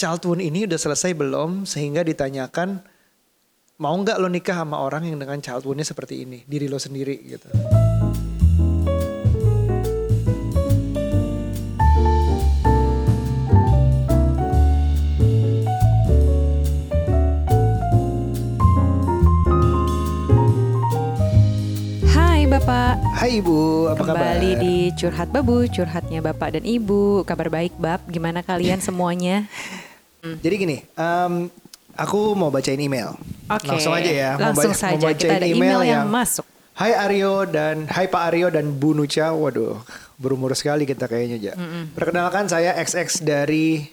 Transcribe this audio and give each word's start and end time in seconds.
child 0.00 0.24
wound 0.24 0.40
ini 0.40 0.64
udah 0.64 0.80
selesai 0.80 1.12
belum 1.12 1.68
sehingga 1.68 2.00
ditanyakan 2.00 2.80
mau 3.76 3.92
nggak 4.00 4.16
lo 4.16 4.32
nikah 4.32 4.64
sama 4.64 4.80
orang 4.80 5.04
yang 5.04 5.20
dengan 5.20 5.36
child 5.44 5.68
woundnya 5.68 5.84
seperti 5.84 6.24
ini 6.24 6.40
diri 6.48 6.72
lo 6.72 6.80
sendiri 6.80 7.20
gitu. 7.28 7.52
Hai 22.08 22.48
Bapak, 22.48 22.96
Hai 23.20 23.44
Ibu, 23.44 23.92
apa 23.92 24.00
kembali 24.00 24.50
kabar? 24.56 24.64
di 24.64 24.76
Curhat 24.96 25.28
Babu, 25.28 25.68
curhatnya 25.68 26.24
Bapak 26.24 26.56
dan 26.56 26.64
Ibu. 26.64 27.28
Kabar 27.28 27.52
baik 27.52 27.76
Bab, 27.76 28.00
gimana 28.08 28.40
kalian 28.40 28.80
semuanya? 28.80 29.44
Jadi 30.20 30.54
gini, 30.56 30.76
em, 30.84 31.32
aku 31.96 32.36
mau 32.36 32.52
bacain 32.52 32.78
email. 32.78 33.16
Oke, 33.48 33.66
Langsung 33.66 33.92
aja 33.96 34.10
ya. 34.10 34.30
Mau 34.36 34.52
Langsung 34.52 34.72
mau 34.72 34.82
saja, 34.84 35.00
bacain 35.00 35.16
kita 35.18 35.34
ada 35.40 35.48
email, 35.48 35.80
yang, 35.82 36.04
yang 36.04 36.08
masuk. 36.08 36.44
Hai 36.76 36.96
Aryo 36.96 37.44
dan 37.44 37.84
Hai 37.92 38.08
Pak 38.08 38.22
Aryo 38.32 38.48
dan 38.48 38.72
Bu 38.72 38.96
Nucha. 38.96 39.32
Waduh, 39.36 39.80
berumur 40.16 40.56
sekali 40.56 40.88
kita 40.88 41.08
kayaknya, 41.08 41.52
Ja. 41.52 41.54
Perkenalkan 41.92 42.48
saya 42.48 42.72
XX 42.78 43.20
dari 43.20 43.84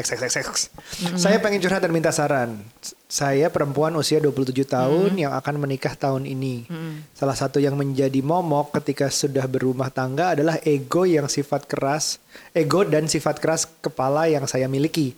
XXXX. 0.00 0.70
Saya 1.18 1.42
pengen 1.42 1.60
curhat 1.60 1.82
dan 1.84 1.92
minta 1.92 2.14
saran. 2.14 2.62
Saya 3.10 3.50
perempuan 3.50 3.92
usia 3.98 4.22
27 4.22 4.64
tahun 4.64 5.18
yang 5.18 5.32
akan 5.34 5.60
menikah 5.60 5.98
tahun 5.98 6.24
ini. 6.24 6.68
Salah 7.12 7.36
satu 7.36 7.58
yang 7.58 7.74
menjadi 7.74 8.22
momok 8.22 8.76
ketika 8.80 9.10
sudah 9.10 9.44
berumah 9.50 9.90
tangga 9.90 10.38
adalah 10.38 10.56
ego 10.62 11.04
yang 11.04 11.26
sifat 11.26 11.66
keras, 11.66 12.22
ego 12.54 12.86
dan 12.86 13.10
sifat 13.10 13.42
keras 13.42 13.66
kepala 13.82 14.30
yang 14.30 14.46
saya 14.46 14.70
miliki. 14.70 15.12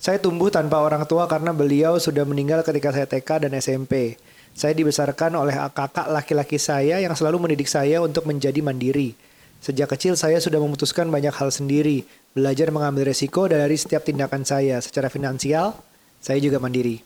Saya 0.00 0.16
tumbuh 0.20 0.48
tanpa 0.48 0.80
orang 0.80 1.04
tua 1.04 1.28
karena 1.28 1.52
beliau 1.52 2.00
sudah 2.00 2.24
meninggal 2.24 2.64
ketika 2.64 2.92
saya 2.96 3.06
TK 3.08 3.48
dan 3.48 3.52
SMP. 3.60 4.16
Saya 4.56 4.74
dibesarkan 4.74 5.38
oleh 5.38 5.54
kakak 5.70 6.10
laki-laki 6.10 6.58
saya 6.58 6.98
yang 6.98 7.14
selalu 7.14 7.46
mendidik 7.46 7.70
saya 7.70 8.02
untuk 8.02 8.26
menjadi 8.26 8.58
mandiri. 8.64 9.14
Sejak 9.60 9.92
kecil 9.92 10.16
saya 10.16 10.40
sudah 10.40 10.56
memutuskan 10.56 11.12
banyak 11.12 11.36
hal 11.36 11.52
sendiri, 11.52 12.08
belajar 12.30 12.70
mengambil 12.70 13.10
resiko 13.10 13.46
dari 13.46 13.74
setiap 13.74 14.06
tindakan 14.06 14.46
saya. 14.46 14.78
Secara 14.78 15.10
finansial, 15.10 15.74
saya 16.18 16.38
juga 16.38 16.62
mandiri. 16.62 17.02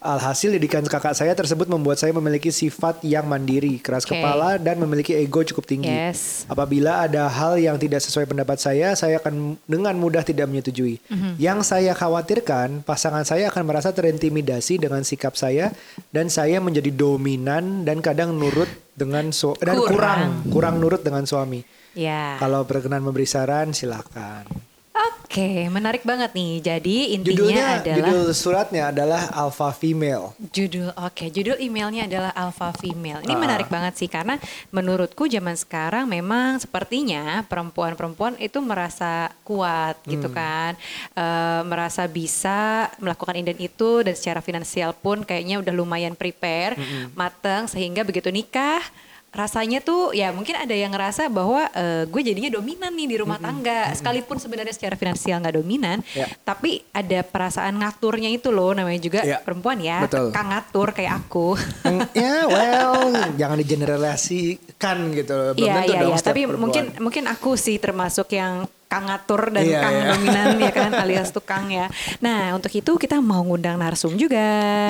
Alhasil 0.00 0.56
didikan 0.56 0.80
kakak 0.80 1.12
saya 1.12 1.36
tersebut 1.36 1.68
membuat 1.68 2.00
saya 2.00 2.16
memiliki 2.16 2.48
sifat 2.48 3.04
yang 3.04 3.28
mandiri, 3.28 3.76
keras 3.76 4.08
Oke. 4.08 4.16
kepala 4.16 4.56
dan 4.56 4.80
memiliki 4.80 5.12
ego 5.12 5.44
cukup 5.44 5.68
tinggi. 5.68 5.92
Yes. 5.92 6.48
Apabila 6.48 7.04
ada 7.04 7.28
hal 7.28 7.60
yang 7.60 7.76
tidak 7.76 8.00
sesuai 8.00 8.24
pendapat 8.24 8.56
saya, 8.56 8.96
saya 8.96 9.20
akan 9.20 9.60
dengan 9.68 9.92
mudah 10.00 10.24
tidak 10.24 10.48
menyetujui. 10.48 11.04
Yang 11.36 11.68
saya 11.68 11.92
khawatirkan, 11.92 12.80
pasangan 12.80 13.28
saya 13.28 13.52
akan 13.52 13.60
merasa 13.68 13.92
terintimidasi 13.92 14.80
dengan 14.80 15.04
sikap 15.04 15.36
saya 15.36 15.68
dan 16.16 16.32
saya 16.32 16.64
menjadi 16.64 16.88
dominan 16.96 17.84
dan 17.84 18.00
kadang 18.00 18.32
nurut 18.32 18.72
dengan 18.96 19.28
su- 19.36 19.52
dan 19.60 19.76
Kurang. 19.76 19.92
kurang 19.92 20.20
kurang 20.48 20.74
nurut 20.80 21.04
dengan 21.04 21.28
suami. 21.28 21.60
Ya. 21.92 22.38
Kalau 22.38 22.62
berkenan 22.62 23.02
memberi 23.02 23.26
saran, 23.26 23.70
silakan. 23.70 24.46
Oke, 24.90 25.70
menarik 25.70 26.02
banget 26.02 26.34
nih. 26.34 26.58
Jadi 26.58 27.14
intinya 27.14 27.30
Judulnya, 27.46 27.64
adalah 27.78 27.96
judul 28.02 28.34
suratnya 28.34 28.82
adalah 28.90 29.22
Alpha 29.30 29.70
Female. 29.70 30.34
Judul 30.50 30.90
oke, 30.90 31.30
judul 31.30 31.54
emailnya 31.56 32.10
adalah 32.10 32.34
alpha 32.34 32.74
female. 32.74 33.22
Ini 33.22 33.32
Ah. 33.32 33.38
menarik 33.38 33.70
banget 33.70 33.94
sih 33.94 34.10
karena 34.10 34.42
menurutku 34.68 35.30
zaman 35.30 35.54
sekarang 35.54 36.10
memang 36.10 36.58
sepertinya 36.58 37.46
perempuan-perempuan 37.46 38.42
itu 38.42 38.58
merasa 38.58 39.30
kuat 39.46 40.02
gitu 40.04 40.26
Hmm. 40.26 40.36
kan, 40.36 40.72
Eh, 41.14 41.62
merasa 41.62 42.10
bisa 42.10 42.90
melakukan 42.98 43.38
ini 43.38 43.54
dan 43.54 43.58
itu 43.60 44.02
dan 44.02 44.18
secara 44.18 44.42
finansial 44.42 44.90
pun 44.92 45.22
kayaknya 45.22 45.62
udah 45.62 45.70
lumayan 45.70 46.18
prepare, 46.18 46.74
Hmm. 46.74 47.14
mateng 47.14 47.70
sehingga 47.70 48.02
begitu 48.02 48.28
nikah 48.28 48.82
rasanya 49.30 49.78
tuh 49.78 50.10
ya 50.10 50.30
mungkin 50.30 50.52
ada 50.54 50.70
yang 50.70 50.90
ngerasa 50.90 51.26
bahwa 51.26 51.70
eh, 51.70 52.02
gue 52.04 52.18
jadinya 52.20 52.50
dominan 52.50 52.90
nih 52.90 53.06
di 53.06 53.16
rumah 53.16 53.38
tangga 53.38 53.94
sekalipun 53.94 54.36
sebenarnya 54.36 54.70
secara 54.70 54.94
finansial 54.94 55.38
nggak 55.38 55.56
dominan 55.56 55.98
Ya. 56.10 56.26
tapi 56.42 56.82
ada 56.90 57.22
perasaan 57.22 57.78
ngaturnya 57.78 58.26
itu 58.28 58.50
loh 58.50 58.70
namanya 58.70 58.98
juga 58.98 59.20
Ya. 59.22 59.38
perempuan 59.38 59.78
ya 59.78 60.02
Betul. 60.02 60.30
Kang 60.30 60.50
ngatur 60.50 60.90
kayak 60.90 61.12
aku. 61.20 61.54
Mm, 61.86 62.00
ya, 62.12 62.34
well, 62.44 62.94
jangan 63.36 63.56
digeneralisasikan 63.56 64.96
gitu. 65.14 65.36
Belum 65.54 65.62
Iya 65.62 65.74
tentu 65.76 65.92
dong 65.92 66.02
iya, 66.02 66.16
setiap 66.16 66.26
tapi 66.26 66.40
perempuan. 66.42 66.60
mungkin 66.60 66.84
mungkin 66.98 67.24
aku 67.26 67.50
sih 67.54 67.76
termasuk 67.76 68.28
yang 68.32 68.66
Kang 68.90 69.06
ngatur 69.06 69.54
dan 69.54 69.62
Iya, 69.62 69.78
Kang 69.78 69.94
iya. 69.94 70.06
dominan 70.10 70.48
ya 70.58 70.72
kan 70.82 70.90
alias 70.98 71.30
tukang 71.30 71.70
ya. 71.70 71.86
Nah, 72.18 72.58
untuk 72.58 72.74
itu 72.74 72.98
kita 72.98 73.22
mau 73.22 73.46
ngundang 73.46 73.78
narsum 73.78 74.18
juga. 74.18 74.42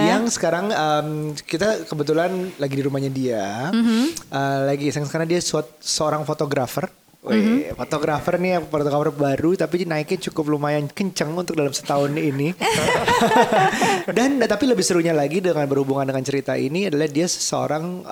Yang 0.09 0.41
sekarang 0.41 0.73
em, 0.73 1.09
kita 1.37 1.85
kebetulan 1.85 2.33
lagi 2.57 2.75
di 2.75 2.83
rumahnya 2.83 3.13
dia, 3.13 3.69
Mhm. 3.69 4.03
Eh, 4.33 4.61
lagi 4.65 4.89
iseng 4.89 5.05
karena 5.05 5.29
dia 5.29 5.45
seorang 5.85 6.25
fotografer. 6.25 6.89
Wih, 7.21 7.77
fotografer 7.77 8.41
nih 8.41 8.65
fotografer 8.65 9.13
baru 9.13 9.53
tapi 9.53 9.85
naiknya 9.85 10.33
cukup 10.33 10.57
lumayan 10.57 10.89
kenceng 10.89 11.37
untuk 11.37 11.53
dalam 11.53 11.69
setahun 11.69 12.09
ini. 12.17 12.57
Dan 14.17 14.41
tapi 14.41 14.65
lebih 14.65 14.81
serunya 14.81 15.13
lagi 15.13 15.45
dengan 15.45 15.69
berhubungan 15.69 16.09
dengan 16.09 16.25
cerita 16.25 16.57
ini 16.57 16.89
adalah 16.89 17.05
dia 17.05 17.29
seorang 17.29 18.09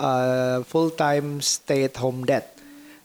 full 0.69 0.93
time 0.93 1.41
stay 1.41 1.89
at 1.89 1.97
home 1.97 2.29
dad. 2.29 2.45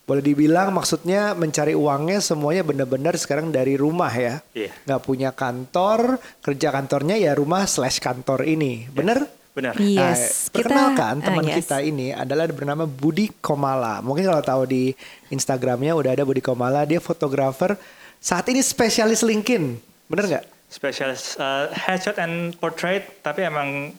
Boleh 0.03 0.19
dibilang 0.19 0.75
maksudnya 0.75 1.31
mencari 1.31 1.71
uangnya 1.71 2.19
semuanya 2.19 2.59
benar-benar 2.61 3.15
sekarang 3.15 3.55
dari 3.55 3.79
rumah 3.79 4.11
ya. 4.11 4.43
Iya. 4.51 4.75
Nggak 4.83 5.01
punya 5.01 5.29
kantor, 5.31 6.19
kerja 6.43 6.75
kantornya 6.75 7.15
ya 7.15 7.31
rumah 7.31 7.63
slash 7.63 8.03
kantor 8.03 8.43
ini. 8.43 8.91
Bener? 8.91 9.23
Benar. 9.53 9.77
Yes, 9.79 10.49
Nah, 10.49 10.59
perkenalkan 10.59 11.13
kita- 11.21 11.25
teman 11.29 11.45
ah, 11.45 11.49
yes. 11.53 11.57
kita 11.61 11.77
ini 11.79 12.09
adalah 12.09 12.49
bernama 12.49 12.83
Budi 12.83 13.29
Komala. 13.37 14.01
Mungkin 14.01 14.25
kalau 14.25 14.41
tahu 14.41 14.63
di 14.65 14.83
Instagramnya 15.29 15.93
udah 15.93 16.11
ada 16.19 16.25
Budi 16.25 16.41
Komala. 16.41 16.83
Dia 16.83 16.97
fotografer. 16.97 17.77
Saat 18.17 18.49
ini 18.49 18.59
spesialis 18.59 19.21
LinkedIn. 19.21 19.77
Bener 20.09 20.25
nggak? 20.25 20.45
Spesialis 20.67 21.37
uh, 21.37 21.69
headshot 21.69 22.17
and 22.17 22.57
portrait, 22.57 23.21
tapi 23.21 23.45
emang 23.45 23.93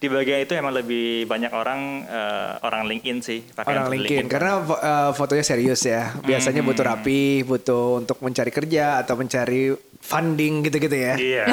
di 0.00 0.08
bagian 0.08 0.40
itu 0.40 0.56
emang 0.56 0.72
lebih 0.72 1.28
banyak 1.28 1.52
orang 1.52 2.08
uh, 2.08 2.56
orang 2.64 2.88
LinkedIn 2.88 3.20
sih 3.20 3.44
pakai 3.52 3.76
Orang 3.76 3.92
untuk 3.92 4.00
LinkedIn. 4.00 4.26
Karena 4.32 4.52
eh, 4.64 5.10
fotonya 5.12 5.44
serius 5.44 5.84
ya. 5.84 6.16
Biasanya 6.24 6.64
butuh 6.64 6.84
rapi, 6.88 7.44
butuh 7.44 8.00
untuk 8.00 8.16
mencari 8.24 8.48
kerja 8.48 9.04
atau 9.04 9.20
mencari 9.20 9.76
funding 10.00 10.64
gitu-gitu 10.64 10.96
ya. 10.96 11.14
Iya. 11.20 11.44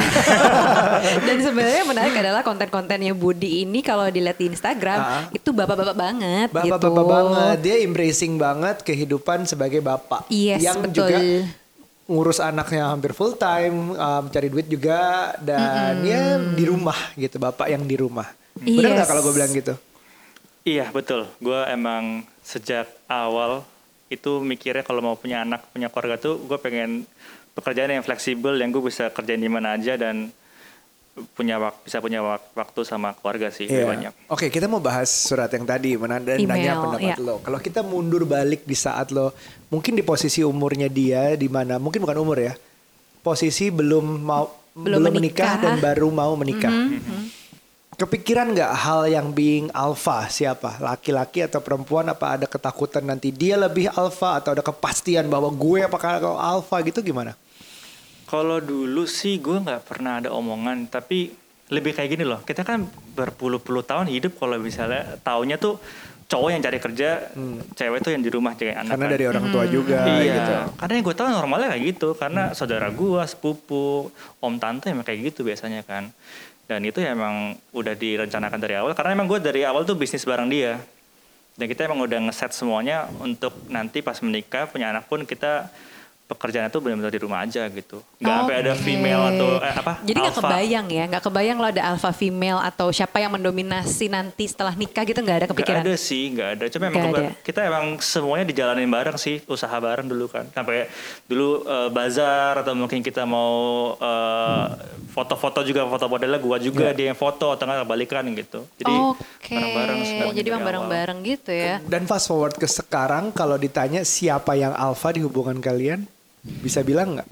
Dan 1.28 1.38
sebenarnya 1.44 1.84
menarik 1.84 2.16
adalah 2.16 2.42
konten-kontennya 2.48 3.12
Budi 3.12 3.68
ini 3.68 3.84
kalau 3.84 4.08
dilihat 4.08 4.40
di 4.40 4.48
Instagram 4.48 4.96
Ah. 4.98 5.24
itu 5.36 5.52
bapak-bapak 5.52 5.96
banget 6.00 6.48
gitu. 6.48 6.72
Bapak-bapak 6.72 7.04
banget. 7.04 7.58
Dia 7.68 7.76
embracing 7.84 8.40
banget 8.40 8.80
kehidupan 8.88 9.44
sebagai 9.44 9.84
bapak. 9.84 10.24
Yes, 10.32 10.64
yang 10.64 10.80
betul. 10.80 11.04
juga 11.04 11.20
ngurus 12.08 12.40
anaknya 12.40 12.88
hampir 12.88 13.12
full 13.12 13.36
time, 13.36 13.94
um, 13.94 14.24
cari 14.32 14.48
duit 14.48 14.66
juga 14.66 15.32
dan 15.38 16.00
ya 16.02 16.40
di 16.40 16.64
rumah 16.64 16.96
gitu, 17.14 17.36
bapak 17.38 17.68
yang 17.68 17.84
di 17.84 18.00
rumah. 18.00 18.32
Benar 18.58 18.96
nggak 18.96 19.06
Yes. 19.06 19.12
kalau 19.12 19.22
gue 19.22 19.34
bilang 19.36 19.52
gitu? 19.54 19.74
iya 20.64 20.92
betul. 20.92 21.28
Gue 21.40 21.64
emang 21.68 22.24
sejak 22.44 22.88
awal 23.08 23.64
itu 24.08 24.40
mikirnya 24.40 24.84
kalau 24.84 25.04
mau 25.04 25.16
punya 25.16 25.44
anak 25.44 25.68
punya 25.72 25.92
keluarga 25.92 26.16
tuh 26.16 26.40
gue 26.40 26.56
pengen 26.58 27.04
pekerjaan 27.52 27.92
yang 27.92 28.04
fleksibel 28.04 28.56
yang 28.56 28.72
gue 28.72 28.80
bisa 28.80 29.12
kerjain 29.12 29.40
di 29.40 29.52
mana 29.52 29.76
aja 29.76 30.00
dan 30.00 30.32
punya 31.34 31.58
wak- 31.58 31.82
bisa 31.82 31.98
punya 31.98 32.20
wak- 32.20 32.54
waktu 32.54 32.82
sama 32.82 33.14
keluarga 33.14 33.50
sih 33.50 33.66
lebih 33.66 33.78
Iya. 33.80 33.88
banyak. 33.88 34.14
Oke, 34.28 34.48
kita 34.48 34.66
mau 34.66 34.78
bahas 34.78 35.10
surat 35.10 35.50
yang 35.50 35.64
tadi, 35.64 35.98
mana 35.98 36.18
dan 36.18 36.38
Email, 36.38 36.48
nanya 36.48 36.74
pendapat 36.78 37.14
iya. 37.14 37.16
lo. 37.20 37.42
Kalau 37.42 37.58
kita 37.58 37.82
mundur 37.82 38.24
balik 38.24 38.62
di 38.64 38.74
saat 38.74 39.10
lo, 39.10 39.34
mungkin 39.68 39.94
di 39.94 40.02
posisi 40.02 40.42
umurnya 40.42 40.86
dia 40.88 41.34
di 41.34 41.48
mana, 41.48 41.78
mungkin 41.78 42.02
bukan 42.02 42.18
umur 42.18 42.38
ya, 42.38 42.54
posisi 43.20 43.68
belum 43.68 44.22
mau 44.22 44.46
Belum 44.72 45.02
belum, 45.02 45.14
menikah. 45.16 45.58
menikah. 45.58 45.64
dan 45.64 45.74
baru 45.78 46.08
mau 46.08 46.34
menikah. 46.34 46.70
Mm-hmm. 46.70 47.22
Kepikiran 47.98 48.54
nggak 48.54 48.74
hal 48.78 49.10
yang 49.10 49.34
being 49.34 49.74
alpha 49.74 50.30
siapa? 50.30 50.78
Laki-laki 50.78 51.42
atau 51.42 51.58
perempuan? 51.58 52.06
Apa 52.06 52.38
ada 52.38 52.46
ketakutan 52.46 53.02
nanti 53.02 53.34
dia 53.34 53.58
lebih 53.58 53.90
alpha 53.90 54.38
atau 54.38 54.54
ada 54.54 54.62
kepastian 54.62 55.26
bahwa 55.26 55.50
gue 55.50 55.82
apakah 55.82 56.22
alpha 56.38 56.78
gitu 56.86 57.02
gimana? 57.02 57.34
Kalau 58.28 58.60
dulu 58.60 59.08
sih 59.08 59.40
gue 59.40 59.56
nggak 59.64 59.88
pernah 59.88 60.20
ada 60.20 60.36
omongan, 60.36 60.92
tapi 60.92 61.32
lebih 61.72 61.96
kayak 61.96 62.20
gini 62.20 62.28
loh. 62.28 62.44
Kita 62.44 62.68
kan 62.68 62.84
berpuluh-puluh 62.88 63.88
tahun 63.88 64.12
hidup 64.12 64.36
kalau 64.36 64.60
misalnya 64.60 65.16
taunya 65.24 65.56
tuh 65.56 65.80
cowok 66.28 66.50
yang 66.52 66.60
cari 66.60 66.80
kerja, 66.84 67.10
cewek 67.72 68.04
tuh 68.04 68.12
yang 68.12 68.20
di 68.20 68.28
rumah 68.28 68.52
jaga 68.60 68.84
anak. 68.84 69.00
Karena 69.00 69.08
kan. 69.08 69.16
dari 69.16 69.26
orang 69.32 69.46
tua 69.48 69.64
juga 69.64 70.00
iya. 70.20 70.36
gitu. 70.36 70.54
Karena 70.76 70.94
yang 71.00 71.06
gue 71.08 71.16
tahu 71.16 71.28
normalnya 71.32 71.68
kayak 71.72 71.84
gitu, 71.96 72.10
karena 72.20 72.44
saudara 72.52 72.92
gue, 72.92 73.22
sepupu, 73.24 74.12
om 74.44 74.56
tante 74.60 74.92
emang 74.92 75.08
kayak 75.08 75.32
gitu 75.32 75.48
biasanya 75.48 75.88
kan. 75.88 76.12
Dan 76.68 76.84
itu 76.84 77.00
ya 77.00 77.16
emang 77.16 77.56
udah 77.72 77.96
direncanakan 77.96 78.60
dari 78.60 78.76
awal, 78.76 78.92
karena 78.92 79.16
emang 79.16 79.32
gue 79.32 79.40
dari 79.40 79.64
awal 79.64 79.88
tuh 79.88 79.96
bisnis 79.96 80.28
bareng 80.28 80.52
dia. 80.52 80.84
Dan 81.56 81.66
kita 81.72 81.88
emang 81.88 82.04
udah 82.04 82.28
ngeset 82.28 82.52
semuanya 82.52 83.08
untuk 83.24 83.56
nanti 83.72 84.04
pas 84.04 84.20
menikah 84.20 84.68
punya 84.68 84.92
anak 84.92 85.08
pun 85.08 85.24
kita 85.24 85.72
pekerjaan 86.28 86.68
itu 86.68 86.78
benar-benar 86.78 87.08
di 87.08 87.22
rumah 87.24 87.40
aja 87.42 87.64
gitu. 87.68 88.04
Nggak 88.20 88.36
sampai 88.36 88.56
ada 88.60 88.74
female 88.76 89.24
atau 89.32 89.48
eh, 89.58 89.74
apa? 89.74 89.94
Jadi 90.04 90.18
nggak 90.20 90.36
alpha. 90.36 90.44
kebayang 90.44 90.88
ya, 90.92 91.04
nggak 91.08 91.24
kebayang 91.24 91.58
lo 91.58 91.68
ada 91.68 91.84
alpha 91.88 92.12
female 92.12 92.60
atau 92.60 92.88
siapa 92.92 93.18
yang 93.18 93.32
mendominasi 93.32 94.06
nanti 94.08 94.44
setelah 94.46 94.76
nikah 94.76 95.04
gitu 95.04 95.18
nggak 95.18 95.38
ada 95.38 95.46
Nggak 95.48 95.56
kepikiran? 95.56 95.82
ada 95.82 95.94
sih, 95.96 96.24
nggak 96.30 96.50
ada. 96.54 96.66
Cuma 96.68 96.84
emang 96.86 97.06
ada. 97.10 97.32
kita 97.42 97.60
emang 97.64 97.86
semuanya 97.98 98.44
dijalanin 98.44 98.86
bareng 98.86 99.16
sih, 99.16 99.40
usaha 99.48 99.72
bareng 99.74 100.06
dulu 100.06 100.28
kan. 100.28 100.44
Sampai 100.52 100.92
dulu 101.26 101.64
eh, 101.64 101.90
bazar 101.90 102.60
atau 102.60 102.76
mungkin 102.76 103.00
kita 103.00 103.24
mau 103.24 103.56
eh, 103.96 104.66
foto-foto 105.10 105.64
juga 105.64 105.88
foto 105.88 106.06
modelnya 106.06 106.38
gua 106.38 106.58
juga 106.58 106.92
dia 106.92 107.10
yang 107.10 107.18
foto 107.18 107.50
atau 107.50 107.64
nggak 107.64 107.88
balikan 107.88 108.28
gitu. 108.36 108.68
Jadi 108.76 108.94
Oke, 108.94 109.56
bareng-bareng 109.56 110.36
jadi 110.36 110.50
awal. 110.52 110.66
bareng-bareng 110.68 111.20
gitu 111.24 111.52
ya. 111.52 111.80
Dan 111.82 112.04
fast 112.04 112.28
forward 112.28 112.54
ke 112.54 112.68
sekarang 112.68 113.32
kalau 113.32 113.56
ditanya 113.56 114.04
siapa 114.04 114.54
yang 114.54 114.76
alpha 114.76 115.10
di 115.10 115.24
hubungan 115.24 115.58
kalian, 115.58 116.04
bisa 116.60 116.82
bilang 116.82 117.16
nggak? 117.16 117.30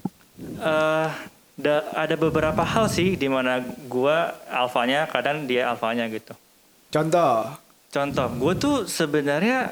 Eh, 0.57 1.09
da- 1.56 1.85
ada 1.94 2.15
beberapa 2.15 2.62
hal 2.62 2.85
sih 2.88 3.13
di 3.13 3.25
mana 3.25 3.59
gua 3.85 4.17
alfanya, 4.45 5.06
kadang 5.06 5.44
dia 5.44 5.67
alfanya 5.67 6.06
gitu. 6.07 6.35
Contoh, 6.89 7.51
Contoh, 7.88 8.27
gue 8.29 8.53
tuh 8.56 8.75
sebenarnya 8.83 9.71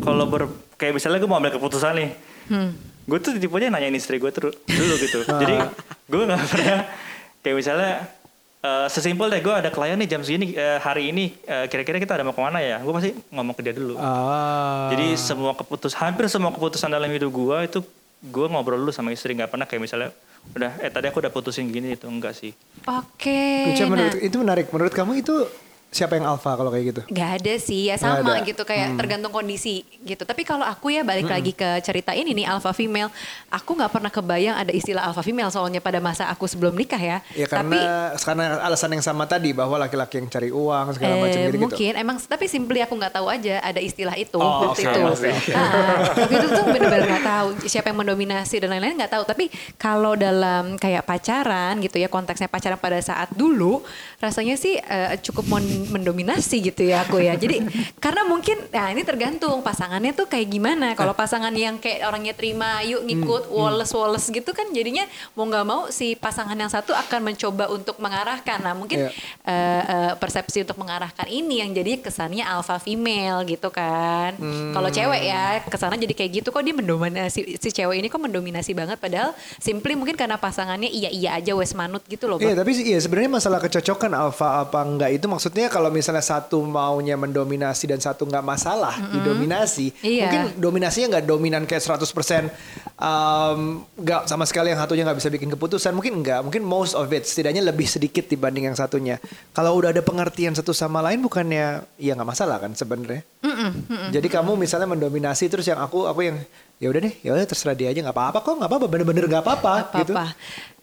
kalau 0.00 0.24
ber 0.24 0.48
kayak 0.74 0.96
misalnya 0.96 1.20
gue 1.20 1.28
mau 1.28 1.36
ambil 1.36 1.52
keputusan 1.52 1.92
nih, 1.94 2.10
Hmm. 2.42 2.72
gue 3.04 3.18
tuh 3.18 3.36
tipenya 3.36 3.68
nanyain 3.68 3.92
istri 3.92 4.16
gue 4.16 4.28
terus 4.28 4.56
dulu 4.62 4.94
gitu. 4.96 5.20
Jadi 5.44 5.60
gue 6.08 6.22
nggak 6.22 6.40
pernah 6.42 6.80
kayak 7.38 7.52
misalnya 7.54 7.92
eh, 8.58 8.86
sesimpel 8.88 9.28
deh 9.28 9.38
gue 9.38 9.52
ada 9.52 9.68
klien 9.68 9.94
nih 9.94 10.08
jam 10.08 10.20
segini 10.20 10.52
eh, 10.52 10.80
hari 10.80 11.12
ini 11.12 11.36
eh, 11.44 11.68
kira-kira 11.68 12.00
kita 12.00 12.16
ada 12.16 12.24
mau 12.24 12.32
ke 12.32 12.40
mana 12.40 12.56
ya? 12.58 12.80
Gue 12.80 12.92
pasti 12.92 13.12
ngomong 13.28 13.52
ke 13.52 13.60
dia 13.60 13.74
dulu. 13.76 14.00
ah, 14.00 14.88
Jadi 14.88 15.12
semua 15.14 15.52
keputusan 15.52 15.98
hampir 15.98 16.24
semua 16.26 16.50
keputusan 16.50 16.88
dalam 16.88 17.06
hidup 17.06 17.28
gue 17.28 17.58
itu 17.62 17.78
gue 18.22 18.46
ngobrol 18.46 18.78
dulu 18.78 18.94
sama 18.94 19.10
istri 19.10 19.34
nggak 19.34 19.50
pernah 19.50 19.66
kayak 19.66 19.82
misalnya 19.82 20.10
udah 20.54 20.78
eh 20.78 20.90
tadi 20.90 21.06
aku 21.06 21.18
udah 21.18 21.30
putusin 21.30 21.66
gini 21.66 21.94
itu 21.94 22.06
enggak 22.06 22.34
sih. 22.34 22.54
Oke. 22.86 23.70
Lucia, 23.70 23.86
nah- 23.86 23.90
menurut, 23.90 24.18
itu 24.18 24.36
menarik. 24.38 24.66
Menurut 24.70 24.92
kamu 24.92 25.12
itu 25.18 25.34
siapa 25.92 26.16
yang 26.16 26.24
alpha 26.24 26.56
kalau 26.56 26.72
kayak 26.72 26.84
gitu? 26.88 27.02
Gak 27.12 27.30
ada 27.44 27.54
sih 27.60 27.92
ya 27.92 28.00
Nggak 28.00 28.24
sama 28.24 28.40
gitu 28.40 28.64
kayak 28.64 28.96
tergantung 28.96 29.28
kondisi 29.28 29.84
gitu. 30.00 30.24
Tapi 30.24 30.40
kalau 30.40 30.64
aku 30.64 30.88
ya 30.88 31.04
balik 31.04 31.28
lagi 31.28 31.52
ke 31.52 31.68
cerita 31.84 32.16
ini 32.16 32.32
nih 32.32 32.48
alpha 32.48 32.72
female, 32.72 33.12
aku 33.52 33.76
nggak 33.76 33.92
pernah 33.92 34.08
kebayang 34.08 34.56
ada 34.56 34.72
istilah 34.72 35.04
alpha 35.04 35.20
female 35.20 35.52
soalnya 35.52 35.84
pada 35.84 36.00
masa 36.00 36.32
aku 36.32 36.48
sebelum 36.48 36.72
nikah 36.72 36.96
ya. 36.96 37.18
Ya 37.36 37.44
tapi 37.44 37.76
karena 37.76 38.16
karena 38.16 38.44
alasan 38.64 38.96
yang 38.96 39.04
sama 39.04 39.28
tadi 39.28 39.52
bahwa 39.52 39.76
laki-laki 39.76 40.16
yang 40.16 40.32
cari 40.32 40.48
uang 40.48 40.96
segala 40.96 41.14
macam 41.20 41.38
eh, 41.38 41.44
gitu. 41.44 41.60
mungkin 41.60 41.92
emang 41.94 42.16
tapi 42.24 42.48
simply 42.48 42.80
aku 42.80 42.96
nggak 42.96 43.12
tahu 43.12 43.28
aja 43.28 43.60
ada 43.60 43.76
istilah 43.78 44.16
itu 44.16 44.40
Oh, 44.40 44.72
waktu 44.72 44.88
oke, 44.88 44.96
itu. 44.96 45.00
oke, 45.04 45.28
oke. 45.28 45.52
Ah, 45.52 45.68
waktu 46.08 46.34
itu 46.34 46.46
tuh 46.48 46.61
nggak 46.61 46.61
siapa 47.66 47.90
yang 47.90 48.02
mendominasi 48.02 48.58
dan 48.58 48.72
lain-lain 48.72 48.98
nggak 48.98 49.12
tahu. 49.12 49.24
Tapi 49.26 49.44
kalau 49.76 50.14
dalam 50.14 50.76
kayak 50.76 51.04
pacaran 51.04 51.78
gitu 51.80 51.98
ya 51.98 52.08
konteksnya 52.08 52.46
pacaran 52.46 52.78
pada 52.78 52.98
saat 52.98 53.30
dulu 53.34 53.82
rasanya 54.18 54.54
sih 54.54 54.78
eh, 54.78 55.18
cukup 55.20 55.50
mendominasi 55.90 56.72
gitu 56.72 56.86
ya 56.86 57.04
aku 57.04 57.20
ya. 57.20 57.34
Jadi 57.34 57.62
karena 58.04 58.22
mungkin 58.24 58.58
nah 58.70 58.88
ini 58.90 59.02
tergantung 59.02 59.60
pasangannya 59.60 60.14
tuh 60.14 60.26
kayak 60.26 60.48
gimana. 60.48 60.94
Kalau 60.94 61.12
pasangan 61.12 61.52
yang 61.52 61.78
kayak 61.78 62.06
orangnya 62.06 62.32
terima 62.32 62.80
yuk 62.82 63.02
ngikut 63.04 63.50
woles 63.50 63.90
woles 63.92 64.24
gitu 64.28 64.50
kan 64.52 64.70
jadinya 64.70 65.04
mau 65.34 65.44
nggak 65.44 65.64
mau 65.66 65.80
si 65.90 66.14
pasangan 66.14 66.54
yang 66.54 66.70
satu 66.70 66.94
akan 66.94 67.32
mencoba 67.32 67.68
untuk 67.68 67.98
mengarahkan. 67.98 68.58
Nah 68.62 68.74
mungkin 68.74 68.94
Iya. 69.02 69.10
eh, 69.48 69.82
eh, 69.82 70.12
persepsi 70.16 70.62
untuk 70.62 70.78
mengarahkan 70.78 71.26
ini 71.26 71.58
yang 71.58 71.72
jadi 71.72 71.98
kesannya 71.98 72.44
alpha 72.44 72.78
female 72.78 73.42
gitu 73.44 73.72
kan. 73.72 74.36
Kalau 74.72 74.88
cewek 74.88 75.22
ya 75.24 75.58
kesannya 75.66 75.98
jadi 75.98 76.14
kayak 76.14 76.30
gitu 76.42 76.48
kok 76.50 76.62
dia 76.62 76.74
mendominasi 76.76 77.51
si 77.56 77.68
cewek 77.70 77.96
ini 77.98 78.06
kok 78.06 78.18
mendominasi 78.18 78.72
banget 78.72 78.96
padahal 78.96 79.32
simply 79.56 79.92
mungkin 79.92 80.14
karena 80.14 80.36
pasangannya 80.36 80.86
iya 80.86 81.08
iya 81.08 81.30
aja 81.34 81.52
wes 81.52 81.72
manut 81.72 82.00
gitu 82.06 82.26
loh. 82.26 82.36
Iya 82.36 82.52
Bang. 82.52 82.64
tapi 82.64 82.70
iya 82.82 82.98
sebenarnya 82.98 83.30
masalah 83.32 83.58
kecocokan 83.58 84.12
alpha 84.12 84.62
apa 84.62 84.78
enggak 84.80 85.10
itu 85.12 85.26
maksudnya 85.26 85.66
kalau 85.66 85.88
misalnya 85.88 86.20
satu 86.20 86.60
maunya 86.62 87.14
mendominasi 87.14 87.84
dan 87.86 87.98
satu 87.98 88.24
nggak 88.24 88.42
masalah 88.42 88.94
didominasi 89.10 89.94
Iya. 90.00 90.26
mungkin 90.26 90.42
dominasinya 90.58 91.18
nggak 91.18 91.26
dominan 91.26 91.62
kayak 91.64 91.82
100% 91.82 92.48
um, 92.98 93.82
nggak 93.98 94.26
sama 94.26 94.44
sekali 94.44 94.72
yang 94.72 94.80
satunya 94.80 95.02
nggak 95.04 95.18
bisa 95.18 95.28
bikin 95.28 95.48
keputusan 95.50 95.92
mungkin 95.92 96.22
enggak 96.22 96.40
mungkin 96.42 96.62
most 96.62 96.94
of 96.94 97.06
it 97.10 97.24
setidaknya 97.24 97.62
lebih 97.62 97.86
sedikit 97.86 98.26
dibanding 98.26 98.70
yang 98.70 98.76
satunya 98.76 99.18
kalau 99.52 99.74
udah 99.74 99.90
ada 99.90 100.02
pengertian 100.02 100.52
satu 100.52 100.72
sama 100.72 101.00
lain 101.00 101.20
bukannya 101.20 101.82
ya 101.98 102.12
nggak 102.14 102.28
masalah 102.28 102.56
kan 102.58 102.72
sebenarnya 102.72 103.22
jadi 104.10 104.28
kamu 104.28 104.56
misalnya 104.56 104.88
mendominasi 104.88 105.46
terus 105.46 105.66
yang 105.66 105.78
aku 105.78 106.04
aku 106.04 106.20
yang 106.26 106.36
ya 106.78 106.90
udah 106.90 107.00
deh 107.04 107.14
ya 107.22 107.30
udah 107.32 107.46
terserah 107.46 107.76
dia 107.78 107.88
aja 107.90 108.02
nggak 108.02 108.16
apa-apa 108.16 108.38
kok 108.42 108.54
nggak 108.58 108.70
apa-apa 108.70 108.86
bener-bener 108.90 109.24
nggak 109.30 109.42
apa-apa 109.44 109.72
gitu. 110.02 110.12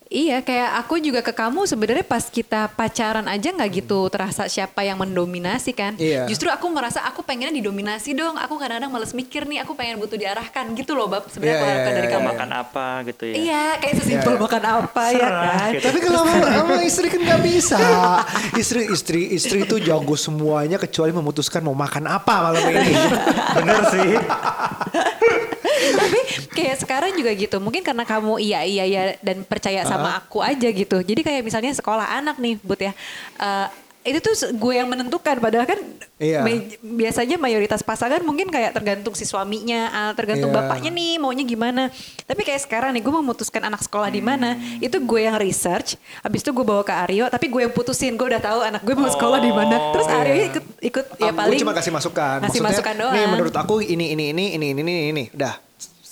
Iya, 0.09 0.41
kayak 0.41 0.69
aku 0.81 0.97
juga 0.97 1.21
ke 1.21 1.29
kamu 1.29 1.69
sebenarnya 1.69 2.01
pas 2.01 2.25
kita 2.33 2.65
pacaran 2.73 3.29
aja 3.29 3.53
nggak 3.53 3.85
gitu 3.85 4.09
terasa 4.09 4.49
siapa 4.49 4.81
yang 4.81 4.97
mendominasi 4.97 5.69
kan. 5.69 5.93
Iya. 6.01 6.25
Justru 6.25 6.49
aku 6.49 6.65
merasa 6.73 7.05
aku 7.05 7.21
pengennya 7.21 7.53
didominasi 7.53 8.17
dong. 8.17 8.33
Aku 8.41 8.57
kadang-kadang 8.57 8.89
males 8.89 9.13
mikir 9.13 9.45
nih, 9.45 9.61
aku 9.61 9.77
pengen 9.77 10.01
butuh 10.01 10.17
diarahkan 10.17 10.73
gitu 10.73 10.97
loh, 10.97 11.05
Bab. 11.05 11.29
Sebenarnya 11.29 11.61
aku 11.61 11.61
iya, 11.61 11.69
harapkan 11.77 11.93
dari 11.93 12.07
iya, 12.09 12.13
kamu. 12.17 12.25
iya. 12.25 12.33
Makan 12.33 12.49
apa 12.57 12.87
gitu 13.05 13.23
ya? 13.29 13.35
Iya, 13.37 13.65
kayak 13.77 13.95
sesimpel 14.01 14.33
iya. 14.33 14.41
makan 14.41 14.63
apa 14.65 15.03
ya 15.13 15.13
Serah, 15.13 15.45
kan. 15.45 15.69
gitu. 15.69 15.85
Tapi 15.85 15.99
kalau 16.01 16.19
sama, 16.25 16.47
sama 16.57 16.73
istri 16.81 17.07
kan 17.13 17.21
nggak 17.21 17.41
bisa. 17.45 17.79
Istri 18.57 18.81
istri 18.89 19.21
istri 19.29 19.57
itu 19.61 19.75
jago 19.77 20.17
semuanya 20.17 20.81
kecuali 20.81 21.13
memutuskan 21.13 21.61
mau 21.61 21.77
makan 21.77 22.09
apa 22.09 22.49
malam 22.49 22.65
ini. 22.65 22.93
Bener 23.61 23.81
sih. 23.93 24.09
Tapi 25.79 26.19
kayak 26.51 26.75
sekarang 26.79 27.11
juga 27.13 27.31
gitu. 27.31 27.57
Mungkin 27.57 27.81
karena 27.81 28.03
kamu 28.03 28.37
iya 28.37 28.61
iya 28.61 28.83
iya 28.83 29.01
dan 29.19 29.43
percaya 29.43 29.83
sama 29.83 30.15
aku 30.15 30.39
aja 30.39 30.67
gitu. 30.67 30.99
Jadi 30.99 31.21
kayak 31.21 31.41
misalnya 31.41 31.71
sekolah 31.71 32.05
anak 32.15 32.37
nih, 32.37 32.55
But 32.59 32.79
ya. 32.81 32.93
Eh, 33.35 33.67
itu 33.99 34.23
tuh 34.23 34.31
gue 34.55 34.73
yang 34.73 34.87
menentukan 34.87 35.37
padahal 35.37 35.67
kan 35.67 35.75
Iya. 36.15 36.39
me- 36.39 36.71
biasanya 36.79 37.35
mayoritas 37.35 37.83
pasangan 37.83 38.23
mungkin 38.23 38.47
kayak 38.47 38.71
tergantung 38.71 39.11
si 39.11 39.27
suaminya, 39.27 39.91
ah, 39.91 40.11
tergantung 40.15 40.49
Iya. 40.49 40.57
bapaknya 40.57 40.87
nih 40.89 41.19
maunya 41.19 41.43
gimana. 41.43 41.91
Tapi 42.23 42.41
kayak 42.41 42.63
sekarang 42.63 42.95
nih 42.95 43.03
gue 43.03 43.11
memutuskan 43.13 43.59
anak 43.61 43.83
sekolah 43.83 44.07
di 44.07 44.19
mana, 44.19 44.55
itu 44.79 44.97
gue 44.97 45.21
yang 45.21 45.35
research, 45.35 45.99
habis 46.19 46.39
itu 46.39 46.49
gue 46.49 46.63
bawa 46.63 46.81
ke 46.81 46.95
Aryo, 46.95 47.27
tapi 47.27 47.47
gue 47.47 47.61
yang 47.61 47.75
putusin, 47.75 48.15
gue 48.15 48.23
udah 48.25 48.39
tahu 48.41 48.59
anak 48.63 48.81
gue 48.81 48.95
mau 48.95 49.11
sekolah 49.11 49.37
di 49.37 49.51
mana. 49.51 49.75
Terus 49.91 50.07
Oh, 50.07 50.15
Aryo 50.17 50.33
iya. 50.33 50.45
ikut 50.47 50.65
ikut 50.79 51.05
ya 51.19 51.29
Aku 51.29 51.37
paling 51.37 51.59
cuma 51.59 51.73
kasih 51.75 51.91
masukan. 51.91 52.37
Ngasih 52.39 52.47
Maksudnya, 52.55 52.71
masukan 52.71 52.95
doang. 52.95 53.13
Nih 53.13 53.25
menurut 53.27 53.53
aku 53.53 53.75
ini 53.79 54.05
ini 54.09 54.31
ini 54.31 54.45
ini 54.55 54.67
ini 54.71 54.79
ini 54.81 54.93
ini. 55.11 55.23
Udah 55.35 55.53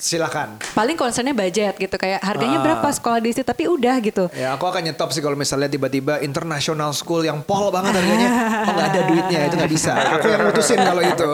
silakan. 0.00 0.62
paling 0.72 0.94
concernnya 0.94 1.32
budget 1.32 1.74
gitu 1.74 1.92
kayak 1.92 2.18
harganya 2.20 2.56
Ah. 2.56 2.64
berapa 2.64 2.88
sekolah 2.88 3.18
di 3.18 3.30
situ 3.30 3.42
tapi 3.42 3.66
udah 3.66 3.98
gitu 3.98 4.30
Ya 4.32 4.54
aku 4.54 4.64
akan 4.64 4.82
nyetop 4.84 5.10
sih 5.10 5.18
kalau 5.18 5.34
misalnya 5.34 5.66
tiba-tiba 5.66 6.18
international 6.20 6.90
school 6.92 7.20
yang 7.20 7.40
pol 7.40 7.68
banget 7.68 7.92
harganya. 7.92 8.28
Oh 8.62 8.72
nggak 8.72 8.88
ada 8.88 9.00
duitnya 9.04 9.40
itu 9.42 9.54
nggak 9.56 9.72
bisa. 9.72 9.92
Aku 10.14 10.26
yang 10.26 10.42
mutusin 10.44 10.78
kalau 10.78 11.02
itu. 11.02 11.28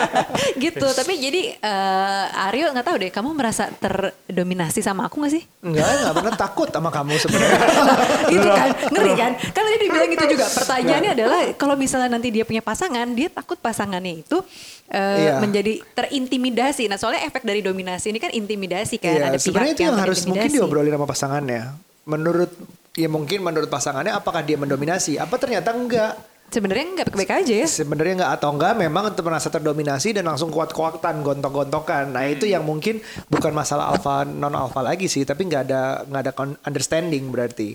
gitu 0.64 0.86
tapi 0.86 1.12
jadi 1.18 1.42
eh, 1.56 2.44
Aryo 2.44 2.68
nggak 2.70 2.84
tahu 2.84 2.96
deh 2.98 3.10
kamu 3.10 3.30
merasa 3.32 3.72
terdominasi 3.72 4.80
sama 4.80 5.06
aku 5.06 5.22
gak 5.22 5.32
sih 5.32 5.42
Enggak, 5.60 5.88
nggak 6.02 6.14
pernah 6.14 6.34
takut 6.34 6.68
sama 6.68 6.90
kamu 6.90 7.12
sebenarnya. 7.16 7.58
itu 8.34 8.48
kan 8.50 8.68
ngeri 8.90 9.12
kan 9.14 9.32
kan 9.40 9.62
tadi 9.64 9.76
dibilang 9.78 10.10
itu 10.10 10.24
juga 10.30 10.46
pertanyaannya 10.46 11.10
adalah 11.14 11.40
kalau 11.54 11.74
misalnya 11.74 12.10
nanti 12.10 12.28
dia 12.28 12.44
punya 12.44 12.60
pasangan 12.60 13.06
dia 13.10 13.28
takut 13.28 13.56
pasangannya 13.56 14.20
itu 14.20 14.38
eh, 14.86 15.12
Iya. 15.16 15.38
menjadi 15.38 15.80
terintimidasi 15.94 16.84
nah 16.84 16.96
soalnya 16.96 17.24
efek 17.24 17.42
dari 17.42 17.60
dominasi 17.60 17.93
ini 18.02 18.18
kan 18.18 18.34
intimidasi 18.34 18.98
kan 18.98 19.14
Iya, 19.14 19.22
ada 19.30 19.38
sebenarnya 19.38 19.74
pihak 19.74 19.78
itu 19.78 19.88
yang 19.88 19.98
harus 20.02 20.20
mungkin 20.26 20.50
diobrolin 20.50 20.92
sama 20.94 21.06
pasangannya. 21.06 21.62
Menurut 22.04 22.50
ya 22.98 23.08
mungkin 23.08 23.38
menurut 23.40 23.70
pasangannya 23.70 24.12
apakah 24.12 24.42
dia 24.42 24.58
mendominasi? 24.58 25.16
Apa 25.22 25.38
ternyata 25.38 25.70
enggak? 25.70 26.18
sebenarnya 26.54 26.84
nggak 26.94 27.06
baik-baik 27.10 27.32
aja 27.42 27.54
ya 27.64 27.66
Sebenarnya 27.66 28.14
enggak 28.22 28.32
atau 28.38 28.48
enggak 28.54 28.72
memang 28.78 29.10
untuk 29.10 29.26
merasa 29.26 29.48
terdominasi 29.50 30.14
dan 30.14 30.30
langsung 30.30 30.54
kuat-kuatan, 30.54 31.24
gontok-gontokan. 31.26 32.14
Nah, 32.14 32.30
itu 32.30 32.46
yang 32.46 32.62
mungkin 32.62 33.02
bukan 33.26 33.50
masalah 33.50 33.90
alfa 33.90 34.22
non 34.22 34.54
alfa 34.54 34.78
lagi 34.84 35.10
sih, 35.10 35.26
tapi 35.26 35.50
nggak 35.50 35.62
ada 35.66 35.82
nggak 36.06 36.22
ada 36.30 36.32
understanding 36.62 37.26
berarti. 37.34 37.74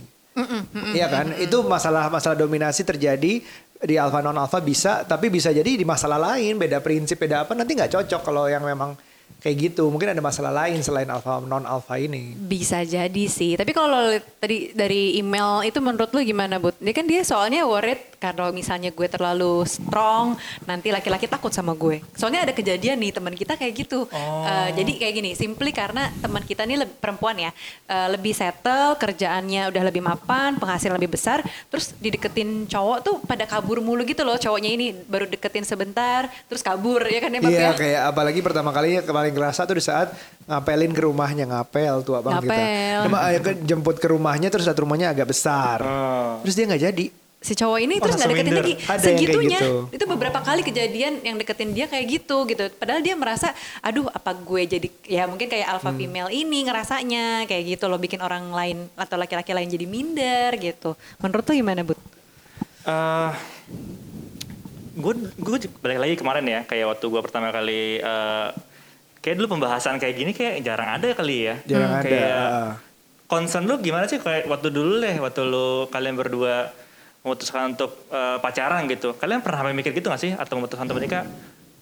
Iya 0.96 1.12
kan? 1.12 1.36
Itu 1.36 1.68
masalah 1.68 2.08
masalah 2.08 2.40
dominasi 2.40 2.88
terjadi 2.88 3.44
di 3.80 3.96
alfa 4.00 4.24
non 4.24 4.40
alfa 4.40 4.64
bisa, 4.64 5.04
tapi 5.04 5.28
bisa 5.28 5.52
jadi 5.52 5.76
di 5.76 5.84
masalah 5.84 6.16
lain, 6.16 6.56
beda 6.56 6.80
prinsip, 6.80 7.20
beda 7.20 7.44
apa 7.44 7.52
nanti 7.56 7.76
nggak 7.76 7.92
cocok 7.92 8.22
kalau 8.24 8.48
yang 8.48 8.64
memang 8.64 8.96
kayak 9.40 9.72
gitu. 9.72 9.88
Mungkin 9.88 10.12
ada 10.12 10.22
masalah 10.22 10.52
lain 10.66 10.84
selain 10.84 11.08
alfa 11.08 11.40
non 11.44 11.64
alfa 11.64 11.96
ini. 11.96 12.36
Bisa 12.36 12.84
jadi 12.84 13.26
sih. 13.28 13.56
Tapi 13.56 13.72
kalau 13.72 14.16
tadi 14.40 14.72
dari 14.76 15.18
email 15.18 15.64
itu 15.64 15.80
menurut 15.80 16.12
lu 16.12 16.22
gimana, 16.24 16.60
Bud? 16.60 16.76
Dia 16.80 16.94
kan 16.94 17.08
dia 17.08 17.24
soalnya 17.24 17.64
worried 17.64 18.10
kalau 18.20 18.52
misalnya 18.52 18.92
gue 18.92 19.08
terlalu 19.08 19.64
strong, 19.64 20.36
nanti 20.68 20.92
laki-laki 20.92 21.26
takut 21.26 21.56
sama 21.56 21.72
gue. 21.72 22.04
Soalnya 22.20 22.44
ada 22.44 22.52
kejadian 22.52 23.00
nih 23.00 23.16
teman 23.16 23.32
kita 23.32 23.56
kayak 23.56 23.74
gitu. 23.88 24.06
Eh, 24.12 24.70
jadi 24.76 24.92
kayak 25.00 25.14
gini, 25.16 25.32
simply 25.40 25.72
karena 25.72 26.12
teman 26.20 26.44
kita 26.44 26.68
ini 26.68 26.84
lebih, 26.84 27.00
perempuan 27.00 27.40
ya, 27.40 27.52
eh, 27.88 28.08
lebih 28.12 28.36
settle, 28.36 29.00
kerjaannya 29.00 29.72
udah 29.72 29.84
lebih 29.88 30.04
mapan, 30.04 30.60
penghasilan 30.60 31.00
lebih 31.00 31.16
besar, 31.16 31.40
terus 31.72 31.96
dideketin 31.96 32.68
cowok 32.68 32.98
tuh 33.00 33.16
pada 33.24 33.48
kabur 33.48 33.80
mulu 33.80 34.04
gitu 34.04 34.28
loh. 34.28 34.36
Cowoknya 34.36 34.76
ini 34.76 34.92
baru 35.08 35.24
deketin 35.24 35.64
sebentar, 35.64 36.28
terus 36.52 36.60
kabur 36.60 37.00
ya 37.08 37.24
kan 37.24 37.32
ya 37.32 37.40
Iya 37.40 37.56
ya? 37.56 37.72
kayak 37.72 38.02
apalagi 38.12 38.40
pertama 38.44 38.76
kali 38.76 39.00
paling 39.30 39.38
ngerasa 39.38 39.62
tuh 39.64 39.78
di 39.78 39.84
saat 39.84 40.10
ngapelin 40.44 40.90
ke 40.90 41.02
rumahnya 41.02 41.46
ngapel 41.46 42.02
tua 42.02 42.20
bang 42.20 42.42
kita. 42.42 42.50
Ngapel. 42.50 43.00
Cuma 43.06 43.18
ayo 43.24 43.40
ke- 43.40 43.62
jemput 43.62 43.96
ke 43.96 44.08
rumahnya 44.08 44.50
terus 44.50 44.66
saat 44.66 44.76
rumahnya 44.76 45.08
agak 45.08 45.30
besar. 45.30 45.78
Oh. 45.80 46.42
Terus 46.42 46.56
dia 46.56 46.66
nggak 46.66 46.84
jadi. 46.84 47.08
si 47.40 47.56
cowok 47.56 47.80
ini 47.80 47.96
Oh, 47.96 48.04
terus 48.04 48.20
nggak 48.20 48.32
deketin 48.36 48.52
lagi 48.52 48.74
Ada 48.84 49.00
segitunya 49.00 49.56
gitu. 49.56 49.88
itu 49.96 50.04
beberapa 50.04 50.44
kali 50.44 50.60
kejadian 50.60 51.24
yang 51.24 51.40
deketin 51.40 51.72
dia 51.72 51.88
kayak 51.88 52.04
gitu 52.12 52.44
gitu 52.44 52.68
padahal 52.76 53.00
dia 53.00 53.16
merasa 53.16 53.56
aduh 53.80 54.12
apa 54.12 54.36
gue 54.36 54.68
jadi 54.68 54.88
ya 55.08 55.24
mungkin 55.24 55.48
kayak 55.48 55.72
alpha 55.72 55.88
Hmm. 55.88 55.96
female 55.96 56.28
ini 56.28 56.68
ngerasanya 56.68 57.48
kayak 57.48 57.64
gitu 57.72 57.88
loh 57.88 57.96
bikin 57.96 58.20
orang 58.20 58.52
lain 58.52 58.92
atau 58.94 59.16
laki-laki 59.16 59.56
lain 59.56 59.72
jadi 59.72 59.88
minder 59.88 60.52
gitu 60.60 61.00
menurut 61.16 61.40
tuh 61.42 61.56
gimana 61.56 61.80
bud 61.80 61.96
Eh, 62.84 63.32
gue 64.98 65.14
gue 65.34 65.56
balik 65.80 65.96
lagi 65.98 66.16
kemarin 66.18 66.44
ya 66.44 66.60
kayak 66.66 66.92
waktu 66.92 67.06
gue 67.08 67.22
pertama 67.22 67.48
kali 67.50 67.82
eh, 67.98 68.48
kayak 69.20 69.36
dulu 69.40 69.58
pembahasan 69.60 70.00
kayak 70.00 70.16
gini 70.16 70.32
kayak 70.36 70.66
jarang 70.66 71.00
ada 71.00 71.08
kali 71.14 71.38
ya. 71.48 71.56
Jarang 71.68 71.92
ada. 72.00 72.04
kayak 72.04 72.48
concern 73.30 73.64
lu 73.70 73.78
gimana 73.80 74.10
sih? 74.10 74.18
Kayak 74.20 74.50
waktu 74.50 74.74
dulu 74.74 75.00
deh 75.00 75.16
waktu 75.22 75.42
lu 75.46 75.88
kalian 75.94 76.16
berdua 76.18 76.74
memutuskan 77.22 77.78
untuk 77.78 78.10
eh, 78.10 78.38
pacaran 78.42 78.88
gitu. 78.90 79.16
Kalian 79.16 79.46
pernah 79.46 79.72
mikir 79.72 79.94
gitu 79.94 80.10
gak 80.10 80.22
sih? 80.22 80.32
Atau 80.34 80.58
memutuskan 80.58 80.88
untuk 80.88 81.04
menikah? 81.04 81.28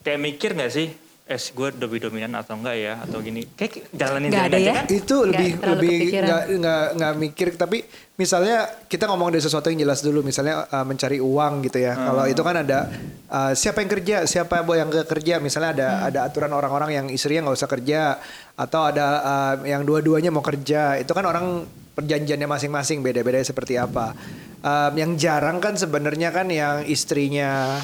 Kayak 0.04 0.20
mikir 0.22 0.50
gak 0.58 0.74
sih 0.74 1.07
eh 1.28 1.36
gue 1.36 1.70
lebih 1.76 2.00
dominan 2.08 2.40
atau 2.40 2.56
enggak 2.56 2.76
ya 2.80 2.94
atau 3.04 3.20
gini. 3.20 3.44
Kayak 3.60 3.92
jalanin 3.92 4.32
jalanin 4.32 4.48
ada 4.48 4.58
aja 4.58 4.64
ya? 4.64 4.74
kan 4.80 4.86
itu 4.88 5.16
lebih 5.28 5.50
terlalu 5.60 5.76
lebih 5.76 5.98
nggak 6.24 6.44
nggak 6.56 6.86
nggak 6.96 7.14
mikir. 7.20 7.48
Tapi 7.60 7.78
misalnya 8.16 8.58
kita 8.88 9.12
ngomong 9.12 9.36
dari 9.36 9.44
sesuatu 9.44 9.68
yang 9.68 9.84
jelas 9.84 10.00
dulu. 10.00 10.24
Misalnya 10.24 10.64
uh, 10.72 10.88
mencari 10.88 11.20
uang 11.20 11.68
gitu 11.68 11.84
ya. 11.84 12.00
Kalau 12.00 12.24
itu 12.32 12.40
kan 12.40 12.56
ada 12.64 12.80
uh, 13.28 13.52
siapa 13.52 13.84
yang 13.84 13.92
kerja 13.92 14.18
siapa 14.24 14.64
yang 14.72 14.88
ke 14.88 15.04
kerja. 15.04 15.44
Misalnya 15.44 15.70
ada 15.76 15.90
ada 16.08 16.20
aturan 16.32 16.52
orang-orang 16.56 16.90
yang 16.96 17.06
istrinya 17.12 17.52
nggak 17.52 17.60
usah 17.60 17.70
kerja. 17.76 18.02
Atau 18.56 18.88
ada 18.88 19.08
uh, 19.20 19.56
yang 19.68 19.84
dua-duanya 19.84 20.32
mau 20.32 20.42
kerja. 20.42 20.96
Itu 20.96 21.12
kan 21.12 21.28
orang 21.28 21.68
perjanjiannya 21.92 22.48
masing-masing. 22.48 23.04
Beda-beda 23.04 23.44
seperti 23.44 23.76
apa. 23.76 24.16
Um, 24.64 24.96
yang 24.96 25.12
jarang 25.20 25.60
kan 25.60 25.76
sebenarnya 25.76 26.32
kan 26.32 26.48
yang 26.48 26.88
istrinya 26.88 27.78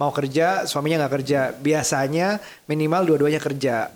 mau 0.00 0.08
kerja 0.16 0.64
suaminya 0.64 1.04
nggak 1.04 1.14
kerja. 1.20 1.40
Biasanya 1.52 2.40
minimal 2.64 3.04
dua-duanya 3.04 3.36
kerja. 3.36 3.92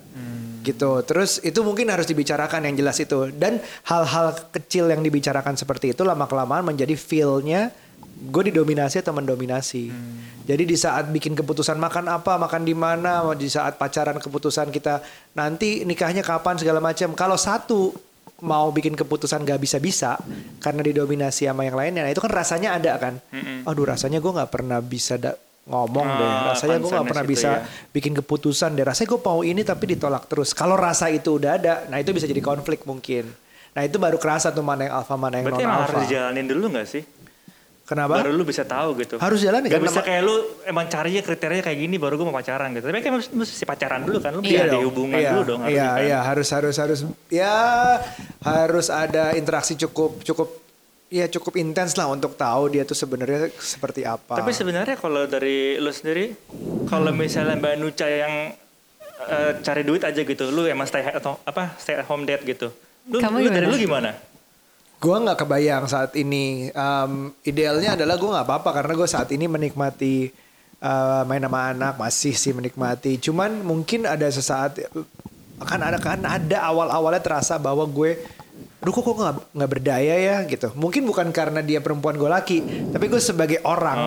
Gitu. 0.61 0.91
Terus 1.05 1.41
itu 1.41 1.61
mungkin 1.65 1.89
harus 1.89 2.05
dibicarakan 2.05 2.69
yang 2.69 2.77
jelas 2.77 3.01
itu. 3.01 3.33
Dan 3.33 3.57
hal-hal 3.89 4.37
kecil 4.53 4.89
yang 4.93 5.01
dibicarakan 5.01 5.57
seperti 5.57 5.97
itu 5.97 6.05
lama 6.05 6.29
kelamaan 6.29 6.65
menjadi 6.65 6.93
feelnya 6.93 7.73
gue 8.15 8.53
didominasi 8.53 9.01
atau 9.03 9.11
mendominasi. 9.11 9.91
Jadi 10.45 10.63
di 10.63 10.77
saat 10.77 11.09
bikin 11.09 11.33
keputusan 11.33 11.75
makan 11.75 12.05
apa 12.07 12.37
makan 12.37 12.61
di 12.63 12.77
mana 12.77 13.25
di 13.33 13.49
saat 13.49 13.81
pacaran 13.81 14.21
keputusan 14.21 14.69
kita 14.69 15.01
nanti 15.33 15.83
nikahnya 15.83 16.21
kapan 16.21 16.55
segala 16.55 16.79
macam. 16.79 17.11
Kalau 17.17 17.35
satu 17.35 17.93
mau 18.43 18.67
bikin 18.71 18.99
keputusan 18.99 19.47
gak 19.47 19.63
bisa-bisa 19.63 20.19
karena 20.59 20.83
didominasi 20.83 21.47
sama 21.47 21.63
yang 21.63 21.79
lainnya 21.79 22.03
nah 22.03 22.11
itu 22.11 22.19
kan 22.19 22.31
rasanya 22.31 22.75
ada 22.75 22.93
kan. 22.97 23.13
Aduh 23.67 23.85
rasanya 23.87 24.19
gue 24.19 24.31
nggak 24.31 24.51
pernah 24.51 24.79
bisa 24.83 25.15
da- 25.15 25.39
ngomong 25.65 26.05
deh 26.05 26.25
Ah, 26.27 26.41
rasanya 26.51 26.77
gue 26.77 26.83
nggak 26.83 26.93
concernnya 26.93 27.09
pernah 27.09 27.25
bisa 27.25 27.49
ya. 27.51 27.65
bikin 27.89 28.13
keputusan 28.13 28.69
deh 28.71 28.85
rasanya 28.85 29.09
gue 29.09 29.19
mau 29.19 29.41
ini 29.41 29.61
tapi 29.61 29.85
ditolak 29.91 30.23
terus 30.25 30.49
kalau 30.51 30.73
rasa 30.75 31.09
itu 31.09 31.35
udah 31.35 31.51
ada 31.55 31.73
nah 31.87 31.97
itu 31.97 32.09
bisa 32.09 32.23
jadi 32.23 32.37
konflik 32.39 32.85
mungkin 32.85 33.25
nah 33.71 33.81
itu 33.81 33.97
baru 33.97 34.15
kerasa 34.15 34.49
tuh 34.49 34.61
mana 34.61 34.85
yang 34.85 34.95
alfa 34.95 35.15
mana 35.15 35.35
yang 35.35 35.45
berarti 35.47 35.63
non 35.63 35.73
alfa 35.73 35.83
harus 35.91 36.01
dijalanin 36.05 36.45
dulu 36.45 36.65
gak 36.71 36.85
sih 36.85 37.03
kenapa 37.83 38.17
baru 38.17 38.31
lu 38.31 38.41
bisa 38.41 38.61
tahu 38.61 38.93
gitu 38.95 39.17
Harus 39.17 39.41
jalanin, 39.41 39.67
Gak 39.67 39.77
kan? 39.77 39.85
bisa 39.87 40.01
kayak 40.01 40.21
lu 40.21 40.35
emang 40.63 40.85
carinya 40.85 41.21
kriteria 41.21 41.61
kayak 41.61 41.79
gini 41.79 41.95
baru 41.97 42.13
gue 42.15 42.25
mau 42.25 42.33
pacaran 42.33 42.69
gitu 42.71 42.85
tapi 42.85 42.97
kan 42.99 43.13
mesti, 43.13 43.61
pacaran 43.63 44.01
dulu 44.01 44.17
kan 44.19 44.31
lu 44.31 44.41
Iya 44.41 44.49
biar 44.51 44.65
di 44.65 44.69
dong. 44.71 44.85
hubungan 44.85 45.17
iya, 45.17 45.29
dulu 45.31 45.41
dong 45.43 45.59
Iya, 45.61 45.65
harusnya 45.65 45.85
kan. 45.87 46.01
iya, 46.01 46.17
harus 46.19 46.47
harus 46.51 46.75
harus 46.75 46.99
ya 47.27 47.53
harus 48.41 48.87
ada 48.87 49.33
interaksi 49.33 49.73
cukup 49.75 50.21
cukup 50.23 50.64
ya 51.15 51.31
cukup 51.31 51.55
intens 51.55 51.95
lah 51.95 52.11
untuk 52.11 52.35
tahu 52.35 52.75
dia 52.75 52.83
tuh 52.83 52.97
sebenarnya 52.99 53.47
seperti 53.55 54.03
apa. 54.03 54.35
Tapi 54.35 54.51
sebenarnya 54.51 54.99
kalau 54.99 55.23
dari 55.23 55.79
lu 55.79 55.87
sendiri, 55.87 56.35
kalau 56.91 57.15
misalnya 57.15 57.55
Mbak 57.55 57.75
Nuca 57.79 58.07
yang 58.11 58.51
eh, 59.31 59.51
cari 59.63 59.87
duit 59.87 60.03
aja 60.03 60.19
gitu, 60.19 60.43
lu 60.51 60.67
emang 60.67 60.83
stay 60.83 61.07
atau 61.07 61.39
apa 61.47 61.79
stay 61.79 61.95
at 61.95 62.03
home 62.03 62.27
dad 62.27 62.43
gitu. 62.43 62.67
Lu, 63.07 63.23
Kamu 63.23 63.39
lu 63.39 63.47
dari 63.47 63.67
lu 63.71 63.79
gimana? 63.79 64.11
Gue 64.99 65.15
nggak 65.15 65.47
kebayang 65.47 65.87
saat 65.87 66.11
ini. 66.19 66.67
Um, 66.75 67.31
idealnya 67.47 67.95
adalah 67.95 68.19
gue 68.19 68.29
nggak 68.35 68.47
apa-apa 68.51 68.69
karena 68.83 68.93
gue 68.99 69.07
saat 69.07 69.31
ini 69.31 69.47
menikmati 69.47 70.33
uh, 70.83 71.23
main 71.23 71.43
sama 71.43 71.71
anak 71.71 71.95
masih 71.95 72.35
sih 72.35 72.51
menikmati. 72.51 73.15
Cuman 73.23 73.63
mungkin 73.63 74.03
ada 74.03 74.27
sesaat 74.27 74.83
akan 75.55 75.79
ada 75.79 75.97
kan 76.03 76.19
ada 76.27 76.67
awal-awalnya 76.67 77.23
terasa 77.23 77.55
bahwa 77.55 77.87
gue 77.87 78.19
Aduh 78.85 78.93
kok 78.93 79.01
kok 79.01 79.17
nggak 79.17 79.35
nggak 79.57 79.69
berdaya 79.73 80.13
ya 80.13 80.35
gitu. 80.45 80.69
Mungkin 80.77 81.09
bukan 81.09 81.33
karena 81.33 81.65
dia 81.65 81.81
perempuan 81.81 82.13
gue 82.13 82.29
laki, 82.29 82.61
tapi 82.93 83.09
gue 83.09 83.17
sebagai 83.17 83.57
orang, 83.65 83.97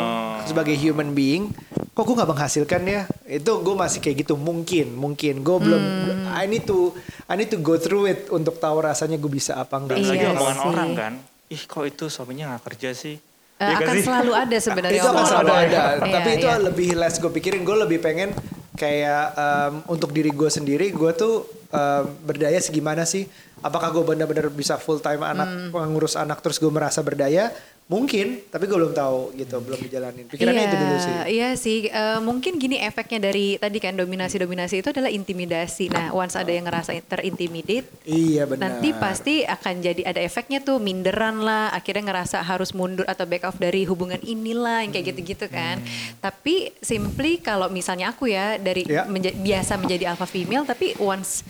sebagai 0.47 0.79
human 0.79 1.11
being, 1.11 1.51
kok 1.91 2.07
gue 2.07 2.15
nggak 2.15 2.31
menghasilkan 2.31 2.87
ya? 2.87 3.03
Itu 3.27 3.59
gue 3.59 3.75
masih 3.75 3.99
kayak 3.99 4.23
gitu. 4.23 4.39
Mungkin, 4.39 4.95
mungkin 4.95 5.43
gue 5.43 5.57
belum. 5.59 5.83
I 6.31 6.47
need 6.47 6.63
to, 6.63 6.95
I 7.27 7.35
need 7.35 7.51
to 7.51 7.59
go 7.59 7.75
through 7.75 8.07
it 8.07 8.31
untuk 8.31 8.63
tahu 8.63 8.79
rasanya 8.79 9.19
gue 9.19 9.27
bisa 9.27 9.59
apa 9.59 9.83
enggak. 9.83 9.99
Dan 9.99 10.07
lagi 10.07 10.23
Iya 10.23 10.31
omongan 10.31 10.55
sih. 10.55 10.69
orang 10.71 10.91
kan, 10.95 11.13
ih 11.51 11.63
kok 11.67 11.83
itu 11.83 12.05
suaminya 12.07 12.55
nggak 12.55 12.63
kerja 12.71 12.95
sih? 12.95 13.19
Eh, 13.59 13.67
Iya 13.67 13.75
akan 13.75 13.83
kan 13.83 13.95
sih? 13.99 14.05
selalu 14.07 14.33
ada 14.33 14.57
sebenarnya 14.63 14.95
itu 14.95 15.03
akan 15.03 15.11
omongan 15.13 15.31
selalu 15.35 15.51
ada 15.51 15.81
Iya, 15.99 16.13
tapi 16.15 16.29
itu 16.31 16.47
iya. 16.47 16.57
lebih 16.63 16.89
less 16.95 17.19
gue 17.19 17.31
pikirin 17.35 17.67
gue 17.67 17.77
lebih 17.81 17.99
pengen 17.99 18.31
kayak 18.79 19.25
em, 19.35 19.75
untuk 19.89 20.11
diri 20.11 20.31
gue 20.31 20.47
sendiri 20.49 20.89
gue 20.91 21.11
tuh 21.13 21.43
em, 21.69 22.07
berdaya 22.23 22.57
segimana 22.59 23.03
sih 23.03 23.27
apakah 23.59 23.91
gue 23.91 24.05
benar-benar 24.07 24.49
bisa 24.49 24.79
full 24.79 24.99
time 24.99 25.21
anak 25.21 25.49
Hmm. 25.51 25.91
ngurus 25.91 26.15
anak 26.15 26.39
terus 26.39 26.57
gue 26.57 26.71
merasa 26.71 27.03
berdaya 27.03 27.51
mungkin 27.89 28.45
tapi 28.47 28.65
gue 28.65 28.77
belum 28.77 28.93
tahu 28.93 29.33
gitu 29.33 29.59
belum 29.59 29.81
dijalanin 29.81 30.29
pikirannya 30.29 30.55
iya, 30.55 30.69
itu 30.69 30.77
dulu 30.77 30.97
sih 30.99 31.15
Iya 31.29 31.49
sih, 31.57 31.79
Eh, 31.89 32.21
mungkin 32.21 32.57
gini 32.57 32.77
efeknya 32.79 33.19
dari 33.23 33.57
tadi 33.57 33.79
kan 33.79 33.93
dominasi-dominasi 33.93 34.75
itu 34.79 34.89
adalah 34.89 35.09
intimidasi. 35.09 35.89
Nah, 35.89 36.13
once 36.13 36.35
ada 36.35 36.49
yang 36.49 36.65
ngerasa 36.65 36.93
terintimidate, 37.03 37.89
iya 38.05 38.45
benar 38.45 38.77
nanti 38.77 38.93
pasti 38.93 39.35
akan 39.43 39.75
jadi 39.79 40.03
ada 40.05 40.21
efeknya 40.21 40.61
tuh 40.61 40.77
minderan 40.79 41.41
lah, 41.41 41.71
akhirnya 41.71 42.05
ngerasa 42.07 42.41
harus 42.41 42.71
mundur 42.71 43.05
atau 43.05 43.25
back 43.25 43.45
off 43.45 43.57
dari 43.57 43.83
hubungan 43.83 44.21
inilah 44.21 44.85
yang 44.85 44.93
kayak 44.93 45.07
gitu-gitu 45.09 45.49
kan. 45.49 45.81
Tapi 46.19 46.77
simply 46.79 47.39
kalau 47.39 47.69
misalnya 47.69 48.11
aku 48.11 48.29
ya 48.29 48.57
dari 48.59 48.85
Ya. 48.85 49.05
menja- 49.05 49.33
biasa 49.33 49.77
menjadi 49.77 50.05
alpha 50.07 50.27
female, 50.27 50.65
tapi 50.65 50.93
once 50.99 51.41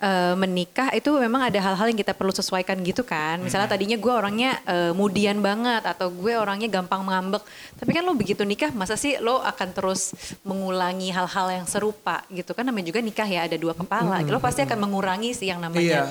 eh, 0.00 0.34
menikah 0.34 0.90
itu 0.96 1.12
memang 1.14 1.46
ada 1.46 1.60
hal-hal 1.60 1.86
yang 1.92 2.00
kita 2.00 2.16
perlu 2.16 2.32
sesuaikan 2.32 2.80
gitu 2.80 3.04
kan. 3.04 3.38
Misalnya 3.38 3.68
tadinya 3.68 3.96
gue 4.00 4.12
orangnya 4.12 4.50
eh, 4.64 4.92
mudian 4.96 5.38
banget 5.38 5.84
atau 5.84 6.08
gue 6.08 6.32
orangnya 6.34 6.66
gampang 6.66 7.04
ngambek. 7.04 7.44
Tapi 7.78 7.90
kan 7.92 8.02
lo 8.02 8.16
begitu 8.16 8.42
nikah 8.42 8.72
masa 8.72 8.96
sih 8.96 9.20
lo 9.20 9.38
akan 9.44 9.68
terus 9.76 10.16
mengulangi 10.42 11.12
hal-hal 11.12 11.62
yang 11.62 11.66
serupa 11.68 12.24
gitu 12.32 12.56
kan 12.56 12.64
namanya 12.64 12.90
juga 12.90 13.00
nikah 13.04 13.28
ya 13.28 13.44
ada 13.44 13.56
dua 13.60 13.76
kepala. 13.76 14.24
Lo 14.24 14.40
pasti 14.40 14.64
akan 14.64 14.78
mengurangi 14.80 15.36
sih 15.36 15.52
yang 15.52 15.60
namanya 15.60 15.80
Iya. 15.80 16.04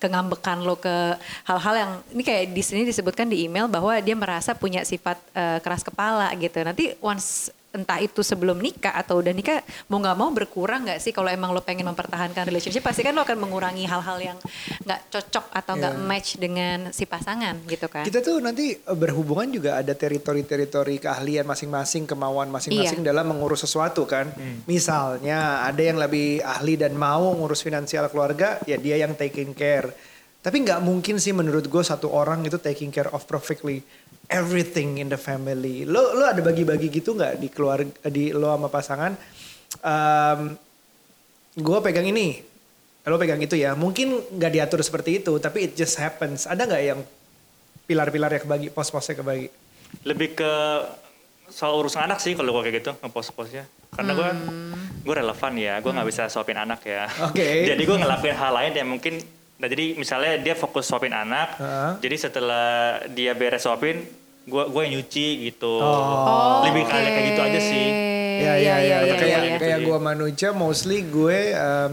kengambekan 0.00 0.60
lo 0.60 0.76
ke 0.76 1.16
hal-hal 1.44 1.74
yang 1.76 1.90
ini 2.12 2.22
kayak 2.22 2.44
di 2.52 2.62
sini 2.64 2.82
disebutkan 2.84 3.28
di 3.28 3.44
email 3.44 3.68
bahwa 3.68 3.92
dia 4.00 4.16
merasa 4.16 4.52
punya 4.56 4.84
sifat 4.84 5.20
eh, 5.32 5.58
keras 5.60 5.84
kepala 5.84 6.32
gitu. 6.36 6.56
Nanti 6.60 6.96
once 7.00 7.52
entah 7.74 7.98
itu 7.98 8.22
sebelum 8.22 8.56
nikah 8.56 8.94
atau 8.94 9.18
udah 9.18 9.34
nikah 9.34 9.58
mau 9.90 9.98
nggak 9.98 10.14
mau 10.14 10.30
berkurang 10.30 10.86
nggak 10.86 11.02
sih 11.02 11.10
kalau 11.10 11.26
emang 11.26 11.50
lo 11.50 11.58
pengen 11.60 11.90
mempertahankan 11.90 12.46
relationship 12.46 12.80
pasti 12.80 13.02
kan 13.02 13.10
lo 13.10 13.26
akan 13.26 13.34
mengurangi 13.34 13.82
hal-hal 13.84 14.18
yang 14.22 14.38
nggak 14.86 15.00
cocok 15.10 15.50
atau 15.50 15.74
nggak 15.74 15.94
Iya. 15.94 16.06
match 16.06 16.30
dengan 16.38 16.78
si 16.90 17.04
pasangan 17.04 17.58
gitu 17.66 17.90
kan 17.90 18.06
kita 18.06 18.22
tuh 18.22 18.38
nanti 18.38 18.72
eh, 18.72 18.96
berhubungan 18.96 19.50
juga 19.50 19.82
ada 19.82 19.90
teritori-teritori 19.92 21.02
keahlian 21.02 21.42
masing-masing, 21.44 22.06
kemauan 22.06 22.46
masing-masing 22.48 23.02
Iya. 23.02 23.10
dalam 23.10 23.26
mengurus 23.26 23.66
sesuatu 23.66 24.06
kan. 24.06 24.30
Misalnya 24.64 25.62
ada 25.62 25.82
yang 25.82 25.98
lebih 25.98 26.40
ahli 26.40 26.74
dan 26.74 26.94
mau 26.94 27.34
ngurus 27.34 27.60
finansial 27.60 28.06
keluarga, 28.08 28.60
ya 28.64 28.78
dia 28.78 28.96
yang 28.96 29.14
taking 29.14 29.52
care. 29.52 29.90
Tapi 30.38 30.60
nggak 30.60 30.84
mungkin 30.84 31.16
sih 31.16 31.32
menurut 31.32 31.64
gue 31.64 31.80
satu 31.80 32.12
orang 32.12 32.44
itu 32.44 32.60
taking 32.60 32.92
care 32.92 33.08
of 33.08 33.24
perfectly 33.24 33.80
everything 34.28 34.98
in 34.98 35.08
the 35.08 35.18
family. 35.18 35.84
Lo 35.84 36.14
lo 36.14 36.24
ada 36.24 36.40
bagi-bagi 36.40 36.88
gitu 36.88 37.12
nggak 37.12 37.40
di 37.40 37.48
keluarga 37.48 37.90
di 38.08 38.30
lo 38.30 38.52
sama 38.52 38.68
pasangan? 38.68 39.12
gue 41.54 41.78
pegang 41.82 42.06
ini, 42.06 42.42
lo 43.06 43.16
pegang 43.16 43.38
itu 43.38 43.54
ya. 43.54 43.74
Mungkin 43.78 44.38
nggak 44.38 44.52
diatur 44.54 44.80
seperti 44.82 45.22
itu, 45.22 45.38
tapi 45.38 45.70
it 45.70 45.72
just 45.74 45.98
happens. 45.98 46.46
Ada 46.46 46.66
nggak 46.66 46.82
yang 46.82 47.00
pilar-pilarnya 47.84 48.40
kebagi, 48.42 48.68
pos-posnya 48.72 49.14
kebagi? 49.20 49.48
Lebih 50.02 50.34
ke 50.34 50.52
soal 51.52 51.76
urusan 51.76 52.08
anak 52.08 52.18
sih 52.18 52.32
kalau 52.34 52.56
gue 52.56 52.62
kayak 52.70 52.76
gitu 52.82 52.92
ngepost-postnya. 53.04 53.64
Karena 53.94 54.12
gue 54.16 54.28
Hmm. 54.34 54.74
gue 55.04 55.14
relevan 55.14 55.52
ya, 55.54 55.74
gue 55.78 55.92
nggak 55.92 56.08
bisa 56.08 56.22
suapin 56.26 56.56
anak 56.58 56.80
ya. 56.82 57.06
Oke. 57.30 57.44
jadi 57.70 57.78
gue 57.78 57.96
ngelakuin 58.00 58.34
hal 58.34 58.52
lain 58.56 58.72
yang 58.74 58.88
mungkin 58.88 59.20
Nah 59.54 59.66
jadi 59.70 59.94
misalnya 59.94 60.34
dia 60.42 60.54
fokus 60.58 60.90
suapin 60.90 61.14
anak, 61.14 61.54
Heeh. 61.62 61.92
jadi 62.02 62.16
setelah 62.18 62.98
dia 63.14 63.32
beres 63.38 63.62
suapin, 63.62 64.02
gue 64.44 64.64
gue 64.66 64.80
yang 64.82 64.92
nyuci 64.98 65.28
gitu. 65.50 65.78
Oh. 65.80 66.66
Lebih 66.66 66.84
kayak 66.84 67.10
kayak 67.10 67.26
gitu 67.32 67.40
aja 67.40 67.60
sih. 67.62 67.86
Ya 68.34 68.54
ya 68.58 68.76
ya, 68.82 68.96
iya, 69.06 69.14
kayak 69.14 69.40
iya. 69.46 69.56
kayak 69.62 69.78
gua 69.86 70.02
manusia 70.02 70.50
mostly 70.50 71.06
gue 71.06 71.54
em, 71.54 71.90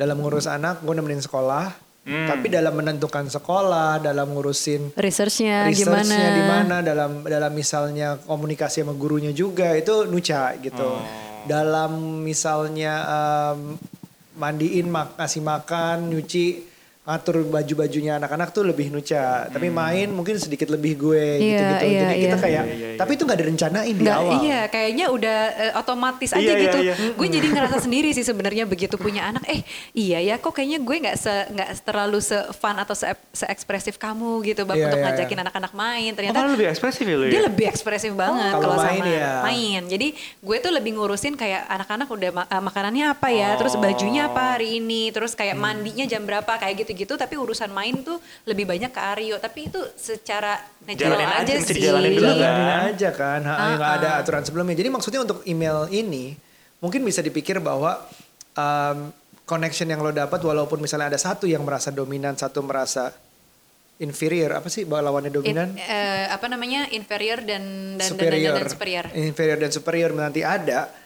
dalam 0.00 0.16
ngurus 0.16 0.48
anak 0.48 0.80
gue 0.80 0.94
nemenin 0.96 1.20
sekolah. 1.20 1.76
Hmm. 2.04 2.28
Tapi 2.28 2.52
dalam 2.52 2.76
menentukan 2.76 3.32
sekolah, 3.32 3.96
dalam 3.96 4.28
ngurusin 4.36 4.92
Researchnya 4.92 5.64
researchnya 5.64 6.20
gimana? 6.20 6.36
di 6.36 6.44
mana, 6.44 6.76
dalam 6.84 7.10
dalam 7.24 7.52
misalnya 7.56 8.20
komunikasi 8.28 8.84
sama 8.84 8.92
gurunya 8.92 9.32
juga 9.32 9.72
itu 9.72 10.04
nuca 10.04 10.52
gitu. 10.60 10.84
Oh. 10.84 11.00
Dalam 11.48 12.24
misalnya 12.24 12.92
em, 13.04 13.76
mandiin, 14.36 14.88
mak 14.88 15.16
kasih 15.16 15.40
makan, 15.40 16.12
nyuci, 16.12 16.73
ngatur 17.04 17.44
baju-bajunya 17.44 18.16
anak-anak 18.16 18.48
tuh 18.48 18.64
lebih 18.64 18.88
nuca. 18.88 19.44
Tapi 19.46 19.68
main 19.68 20.08
mungkin 20.08 20.40
sedikit 20.40 20.66
lebih 20.66 20.96
gue 20.96 21.20
Iya, 21.36 21.36
gitu-gitu. 21.36 21.84
iya, 21.86 22.00
Jadi 22.00 22.14
kita 22.16 22.28
iya. 22.30 22.36
kayak, 22.40 22.64
Iya, 22.64 22.74
iya, 22.74 22.86
iya. 22.86 22.96
tapi 22.96 23.10
itu 23.12 23.22
nggak 23.22 23.38
direncanain 23.38 23.92
di 23.92 24.00
Nggak, 24.00 24.16
awal. 24.18 24.32
Iya, 24.40 24.60
kayaknya 24.66 25.06
udah 25.10 25.38
eh, 25.54 25.72
otomatis 25.74 26.30
aja 26.32 26.40
Iya, 26.40 26.48
iya, 26.50 26.64
gitu. 26.64 26.78
iya. 26.80 26.94
Gue 27.12 27.28
jadi 27.28 27.46
ngerasa 27.46 27.76
sendiri 27.84 28.08
sih 28.10 28.24
sebenarnya 28.24 28.64
begitu 28.64 28.96
punya 28.96 29.28
anak. 29.28 29.44
Eh, 29.44 29.60
iya 29.92 30.16
ya, 30.18 30.40
kok 30.40 30.50
kayaknya 30.50 30.80
gue 30.80 30.96
nggak 30.98 31.16
se 31.18 31.34
nggak 31.46 31.68
terlalu 31.84 32.18
se 32.18 32.38
fun 32.52 32.72
atau 32.74 32.96
se, 32.96 33.04
ekspresif 33.44 33.94
kamu 33.94 34.40
gitu, 34.42 34.64
bang 34.64 34.74
Iya, 34.74 34.84
untuk 34.86 34.98
iya, 34.98 35.06
ngajakin 35.06 35.36
iya. 35.36 35.42
anak-anak 35.44 35.72
main. 35.74 36.08
Oh, 36.08 36.16
Ternyata 36.16 36.36
malah 36.40 36.52
lebih 36.52 36.68
ekspresif 36.70 37.04
ya 37.04 37.16
lu 37.16 37.24
dia 37.28 37.36
ya? 37.36 37.42
lebih 37.44 37.66
ekspresif 37.68 38.12
banget 38.16 38.52
Oh, 38.56 38.60
kalau 38.62 38.76
main 38.80 38.96
sama 38.96 39.12
ya. 39.12 39.30
main. 39.44 39.80
Jadi 39.84 40.08
gue 40.40 40.56
tuh 40.58 40.72
lebih 40.72 40.96
ngurusin 40.96 41.36
kayak 41.36 41.68
anak-anak 41.68 42.08
udah 42.08 42.30
ma- 42.32 42.48
eh, 42.48 42.62
makanannya 42.64 43.12
apa 43.12 43.28
ya, 43.28 43.60
terus 43.60 43.76
bajunya 43.76 44.26
apa 44.26 44.56
hari 44.56 44.80
ini, 44.80 45.12
terus 45.12 45.36
kayak 45.36 45.52
mandinya 45.54 46.08
jam 46.08 46.24
berapa 46.24 46.48
kayak 46.48 46.80
gitu-gitu. 46.94 47.18
Tapi 47.18 47.34
urusan 47.34 47.70
main 47.74 48.00
tuh 48.06 48.22
lebih 48.46 48.64
banyak 48.64 48.94
ke 48.94 49.00
Aryo. 49.02 49.36
Tapi 49.42 49.68
itu 49.68 49.80
secara 49.98 50.56
natural 50.86 51.18
Jalanin 51.18 51.34
aja, 51.34 51.52
aja, 51.52 51.66
sih. 51.66 51.74
dijalanin 51.74 52.10
dulu, 52.14 52.30
kan? 52.30 52.38
Jalanin 52.38 52.80
aja 52.94 53.10
kan, 53.10 53.40
ha, 53.42 53.54
nggak 53.74 53.92
ada 54.00 54.08
ah. 54.14 54.20
aturan 54.22 54.42
sebelumnya. 54.46 54.76
Jadi 54.78 54.88
maksudnya 54.94 55.20
untuk 55.26 55.42
email 55.44 55.90
ini 55.90 56.38
mungkin 56.78 57.02
bisa 57.02 57.20
dipikir 57.20 57.58
bahwa 57.58 57.98
um, 58.54 59.10
connection 59.44 59.90
yang 59.90 60.00
lo 60.00 60.14
dapat 60.14 60.40
walaupun 60.40 60.80
misalnya 60.80 61.12
ada 61.12 61.20
satu 61.20 61.44
yang 61.44 61.66
merasa 61.66 61.92
dominan, 61.92 62.38
satu 62.38 62.64
merasa 62.64 63.12
inferior, 64.00 64.58
apa 64.58 64.66
sih 64.66 64.82
bahwa 64.88 65.12
lawannya 65.12 65.30
dominan? 65.30 65.76
In- 65.76 65.78
eh, 65.78 66.26
apa 66.26 66.50
namanya 66.50 66.90
inferior 66.90 67.44
dan 67.44 67.94
dan, 67.98 67.98
dan, 67.98 67.98
dan, 67.98 68.10
superior. 68.10 68.52
dan, 68.54 68.54
dan 68.58 68.68
superior. 68.72 69.04
Inferior 69.14 69.58
dan 69.60 69.70
superior 69.70 70.10
nanti 70.16 70.40
ada. 70.42 71.03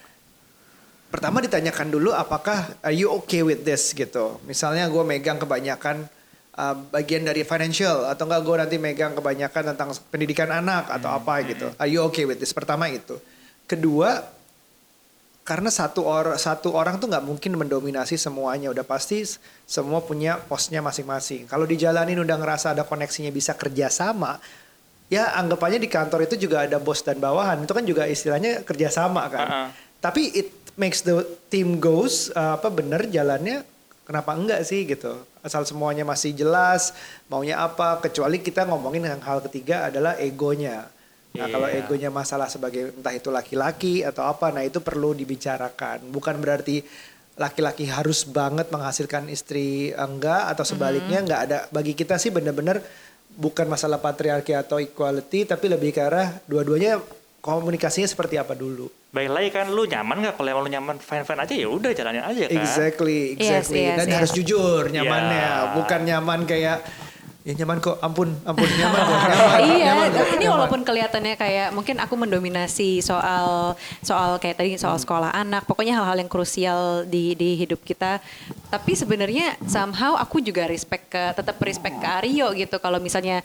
Pertama 1.09 1.41
ditanyakan 1.41 1.89
dulu 1.89 2.13
apakah 2.13 2.77
are 2.85 2.93
you 2.93 3.09
okay 3.09 3.41
with 3.41 3.65
this 3.65 3.97
gitu. 3.97 4.37
Misalnya 4.45 4.85
gue 4.93 5.01
megang 5.01 5.41
kebanyakan 5.41 6.05
uh, 6.53 6.75
bagian 6.93 7.25
dari 7.25 7.49
financial 7.49 8.05
atau 8.05 8.29
enggak 8.29 8.43
gue 8.45 8.57
nanti 8.61 8.77
megang 8.77 9.17
kebanyakan 9.17 9.73
tentang 9.73 9.89
pendidikan 10.13 10.53
anak 10.53 10.93
atau 10.93 11.17
apa 11.17 11.41
gitu. 11.49 11.73
Are 11.81 11.89
you 11.89 12.05
okay 12.05 12.29
with 12.29 12.37
this? 12.37 12.53
Pertama 12.53 12.93
itu. 12.93 13.17
Kedua 13.65 14.37
karena 15.49 15.73
satu 15.73 16.05
orang 16.05 16.37
satu 16.37 16.77
orang 16.77 17.01
tuh 17.01 17.09
nggak 17.09 17.25
mungkin 17.25 17.57
mendominasi 17.57 18.21
semuanya 18.21 18.69
udah 18.69 18.85
pasti 18.85 19.25
semua 19.65 20.05
punya 20.05 20.37
posnya 20.37 20.85
masing-masing 20.85 21.49
kalau 21.49 21.65
dijalanin 21.65 22.21
udah 22.21 22.37
ngerasa 22.37 22.77
ada 22.77 22.85
koneksinya 22.85 23.33
bisa 23.33 23.57
kerjasama 23.57 24.37
ya 25.09 25.33
anggap 25.41 25.65
aja 25.65 25.81
di 25.81 25.89
kantor 25.89 26.29
itu 26.29 26.37
juga 26.37 26.69
ada 26.69 26.77
bos 26.77 27.01
dan 27.01 27.17
bawahan 27.17 27.65
itu 27.65 27.73
kan 27.73 27.81
juga 27.89 28.05
istilahnya 28.05 28.61
kerjasama 28.61 29.25
kan 29.33 29.47
Uh-uh. 29.49 29.69
tapi 30.05 30.37
it 30.37 30.53
makes 30.79 31.03
the 31.03 31.27
team 31.51 31.83
goes 31.83 32.31
uh, 32.33 32.55
apa 32.57 32.71
bener 32.71 33.11
jalannya 33.11 33.67
kenapa 34.07 34.33
enggak 34.39 34.63
sih 34.65 34.87
gitu 34.87 35.13
asal 35.43 35.67
semuanya 35.67 36.07
masih 36.07 36.33
jelas 36.33 36.95
maunya 37.27 37.59
apa 37.59 37.99
kecuali 37.99 38.39
kita 38.39 38.65
ngomongin 38.65 39.05
yang 39.05 39.21
hal 39.21 39.43
ketiga 39.45 39.91
adalah 39.91 40.17
egonya 40.17 40.89
Nah 41.37 41.47
kalau 41.53 41.69
Iya. 41.69 41.85
egonya 41.85 42.11
masalah 42.11 42.49
sebagai 42.49 42.91
entah 42.97 43.13
itu 43.13 43.29
laki-laki 43.29 44.01
atau 44.01 44.25
apa, 44.25 44.49
nah 44.49 44.65
itu 44.65 44.81
perlu 44.81 45.13
dibicarakan. 45.13 46.09
Bukan 46.09 46.41
berarti 46.41 46.81
laki-laki 47.39 47.87
harus 47.87 48.25
banget 48.27 48.73
menghasilkan 48.73 49.31
istri 49.31 49.95
enggak 49.95 50.51
atau 50.57 50.65
sebaliknya 50.65 51.23
enggak 51.23 51.41
ada. 51.47 51.59
Bagi 51.71 51.93
kita 51.93 52.17
sih 52.17 52.33
benar-benar 52.33 52.81
bukan 53.37 53.69
masalah 53.71 54.03
patriarki 54.03 54.57
atau 54.57 54.81
equality, 54.81 55.45
tapi 55.47 55.69
lebih 55.69 55.95
ke 55.95 56.03
arah 56.03 56.43
dua-duanya 56.49 56.99
komunikasinya 57.39 58.09
seperti 58.09 58.41
apa 58.41 58.57
dulu. 58.59 58.91
Baik 59.09 59.31
lagi 59.31 59.49
kan 59.51 59.67
lu 59.67 59.83
nyaman 59.83 60.21
nggak 60.21 60.35
kalau 60.37 60.49
emang 60.51 60.65
lu 60.65 60.71
nyaman 60.71 60.97
fine 60.99 61.25
fine 61.25 61.41
aja 61.41 61.55
ya 61.55 61.65
udah 61.67 61.91
jalanin 61.91 62.21
aja 62.21 62.45
kan. 62.45 62.61
Exactly, 62.61 63.21
Yes, 63.35 63.65
exactly. 63.65 63.81
yes, 63.83 63.97
Dan 63.97 64.07
yes. 64.07 64.17
harus 64.21 64.33
jujur 64.33 64.83
nyamannya, 64.87 65.49
Ya. 65.49 65.73
bukan 65.73 66.01
nyaman 66.05 66.41
kayak 66.45 66.85
ya 67.41 67.57
nyaman 67.57 67.81
kok, 67.81 67.97
ampun, 67.99 68.37
ampun 68.45 68.69
nyaman 68.69 69.01
kok, 69.01 69.17
nyaman, 69.25 69.59
iya, 69.65 69.85
nyaman 69.89 70.09
kok, 70.13 70.27
ini 70.29 70.37
nyaman. 70.37 70.53
walaupun 70.53 70.81
kelihatannya 70.85 71.35
kayak 71.35 71.69
mungkin 71.73 71.97
aku 71.97 72.13
mendominasi 72.13 73.01
soal 73.01 73.73
soal 74.05 74.37
kayak 74.37 74.61
tadi 74.61 74.77
soal 74.77 75.01
sekolah 75.01 75.33
anak, 75.33 75.65
pokoknya 75.65 75.97
hal-hal 75.97 76.13
yang 76.15 76.29
krusial 76.29 77.09
di 77.09 77.33
di 77.33 77.57
hidup 77.57 77.81
kita. 77.81 78.21
Tapi 78.69 78.93
sebenarnya 78.93 79.57
somehow 79.65 80.13
aku 80.15 80.45
juga 80.45 80.69
respect 80.69 81.09
ke 81.09 81.33
tetap 81.33 81.57
respect 81.65 81.97
ke 81.97 82.05
Aryo 82.05 82.53
gitu. 82.53 82.77
Kalau 82.77 83.01
misalnya 83.01 83.41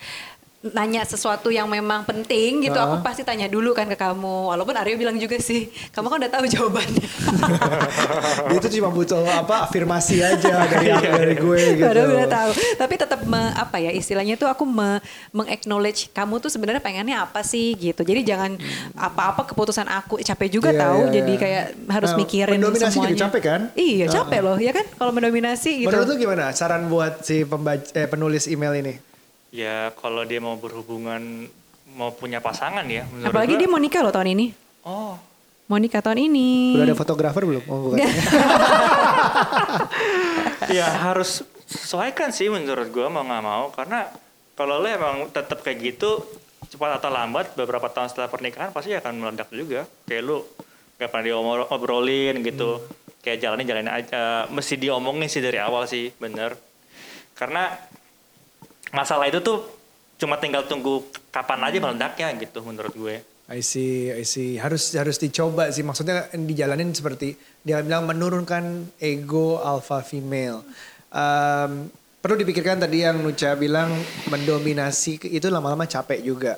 nanya 0.66 1.04
sesuatu 1.04 1.48
yang 1.48 1.68
memang 1.68 2.04
penting 2.04 2.64
gitu, 2.64 2.76
aku 2.76 2.96
Ah. 2.98 3.04
pasti 3.04 3.20
tanya 3.22 3.46
dulu 3.46 3.72
kan 3.72 3.84
ke 3.84 3.94
kamu. 3.94 4.48
Walaupun 4.48 4.72
Aryo 4.74 4.96
bilang 4.96 5.16
juga 5.16 5.36
sih, 5.38 5.68
kamu 5.92 6.08
kan 6.08 6.18
udah 6.18 6.32
tahu 6.32 6.46
jawabannya. 6.48 7.04
Dia 8.48 8.58
itu 8.58 8.70
cuma 8.74 8.90
butuh 8.90 9.20
apa 9.26 9.64
afirmasi 9.64 10.20
aja 10.20 10.64
dari 10.72 10.88
dari 10.90 11.36
gue 11.36 11.62
gitu. 11.76 11.84
Padahal 11.84 12.10
udah 12.10 12.30
tahu. 12.30 12.52
Tapi 12.76 12.94
tetap 12.96 13.20
me- 13.24 13.52
apa 13.54 13.78
ya 13.78 13.92
istilahnya 13.92 14.36
tuh 14.36 14.48
aku 14.48 14.64
me, 14.64 15.04
meng-acknowledge 15.32 16.08
kamu 16.10 16.40
tuh 16.40 16.48
sebenarnya 16.48 16.80
pengennya 16.80 17.20
apa 17.22 17.44
sih 17.44 17.76
gitu. 17.76 18.00
Jadi 18.00 18.24
jangan 18.24 18.56
apa-apa 18.94 19.44
keputusan 19.46 19.86
aku 19.86 20.20
capek 20.22 20.48
juga 20.50 20.72
Iya, 20.72 20.80
tahu. 20.80 21.00
iya, 21.02 21.12
Jadi 21.14 21.34
iya. 21.34 21.42
kayak 21.42 21.64
harus 21.90 22.10
Nah, 22.10 22.18
mikirin 22.18 22.56
mendominasi 22.56 22.88
juga 22.94 23.08
semuanya. 23.10 23.22
capek 23.22 23.42
kan? 23.44 23.62
Iya 23.74 24.06
capek 24.10 24.40
loh 24.42 24.58
ya 24.58 24.72
kan 24.72 24.86
kalau 24.94 25.12
mendominasi 25.12 25.84
gitu. 25.84 25.88
Menurut 25.90 26.08
lu 26.08 26.16
gimana 26.18 26.46
saran 26.52 26.88
buat 26.88 27.20
si 27.22 27.44
pembaca, 27.44 27.84
eh, 27.92 28.08
penulis 28.08 28.48
email 28.48 28.72
ini? 28.76 28.96
Ya 29.54 29.94
kalau 30.02 30.26
dia 30.26 30.42
mau 30.42 30.58
berhubungan 30.58 31.46
mau 31.94 32.10
punya 32.10 32.42
pasangan 32.42 32.82
ya 32.90 33.06
menurut 33.06 33.30
Apalagi 33.30 33.54
gua- 33.54 33.62
dia 33.62 33.70
mau 33.70 33.78
nikah 33.78 34.02
loh 34.02 34.10
tahun 34.10 34.34
ini. 34.34 34.48
Oh, 34.84 35.16
Mau 35.64 35.80
nikah 35.80 36.04
tahun 36.04 36.28
ini. 36.28 36.76
Udah 36.76 36.92
ada 36.92 36.98
fotografer 36.98 37.48
belum? 37.48 37.64
Oh, 37.72 37.78
bukan. 37.88 38.04
ya 40.76 40.88
harus 41.08 41.46
sesuaikan 41.64 42.36
sih 42.36 42.52
menurut 42.52 42.92
gua 42.92 43.08
mau 43.08 43.24
nggak 43.24 43.44
mau 43.44 43.72
karena 43.72 44.12
kalau 44.54 44.78
lo 44.78 44.88
emang 44.88 45.32
tetap 45.32 45.64
kayak 45.64 45.96
gitu 45.96 46.20
cepat 46.68 47.00
atau 47.00 47.10
lambat 47.10 47.54
beberapa 47.54 47.88
tahun 47.88 48.10
setelah 48.10 48.28
pernikahan 48.28 48.70
pasti 48.70 48.92
akan 48.92 49.14
meledak 49.18 49.50
juga 49.50 49.86
kayak 50.04 50.22
lu 50.22 50.42
gak 50.98 51.10
pernah 51.10 51.26
diobrolin 51.26 52.42
gitu 52.42 52.82
kayak 53.22 53.42
jalanin 53.42 53.66
jalanin 53.66 53.94
aja 53.94 54.46
mesti 54.50 54.78
diomongin 54.78 55.30
sih 55.30 55.42
dari 55.42 55.58
awal 55.58 55.86
sih 55.86 56.10
bener 56.16 56.58
karena 57.34 57.74
masalah 58.94 59.28
itu 59.28 59.42
tuh 59.42 59.66
cuma 60.22 60.38
tinggal 60.38 60.64
tunggu 60.70 61.04
kapan 61.34 61.66
aja 61.68 61.78
meledaknya 61.82 62.28
gitu 62.38 62.62
menurut 62.62 62.94
gue 62.94 63.18
I 63.44 63.60
see, 63.60 64.08
I 64.08 64.24
see. 64.24 64.56
Harus 64.56 64.96
harus 64.96 65.20
dicoba 65.20 65.68
sih. 65.68 65.84
Maksudnya 65.84 66.32
dijalanin 66.32 66.96
seperti 66.96 67.36
dia 67.60 67.84
bilang 67.84 68.08
menurunkan 68.08 68.96
ego 69.04 69.60
alpha 69.60 70.00
female. 70.00 70.64
Um, 71.12 71.92
perlu 72.24 72.40
dipikirkan 72.40 72.80
tadi 72.80 73.04
yang 73.04 73.20
Nucha 73.20 73.52
bilang 73.60 73.92
mendominasi 74.32 75.20
itu 75.28 75.52
lama-lama 75.52 75.84
capek 75.84 76.24
juga. 76.24 76.56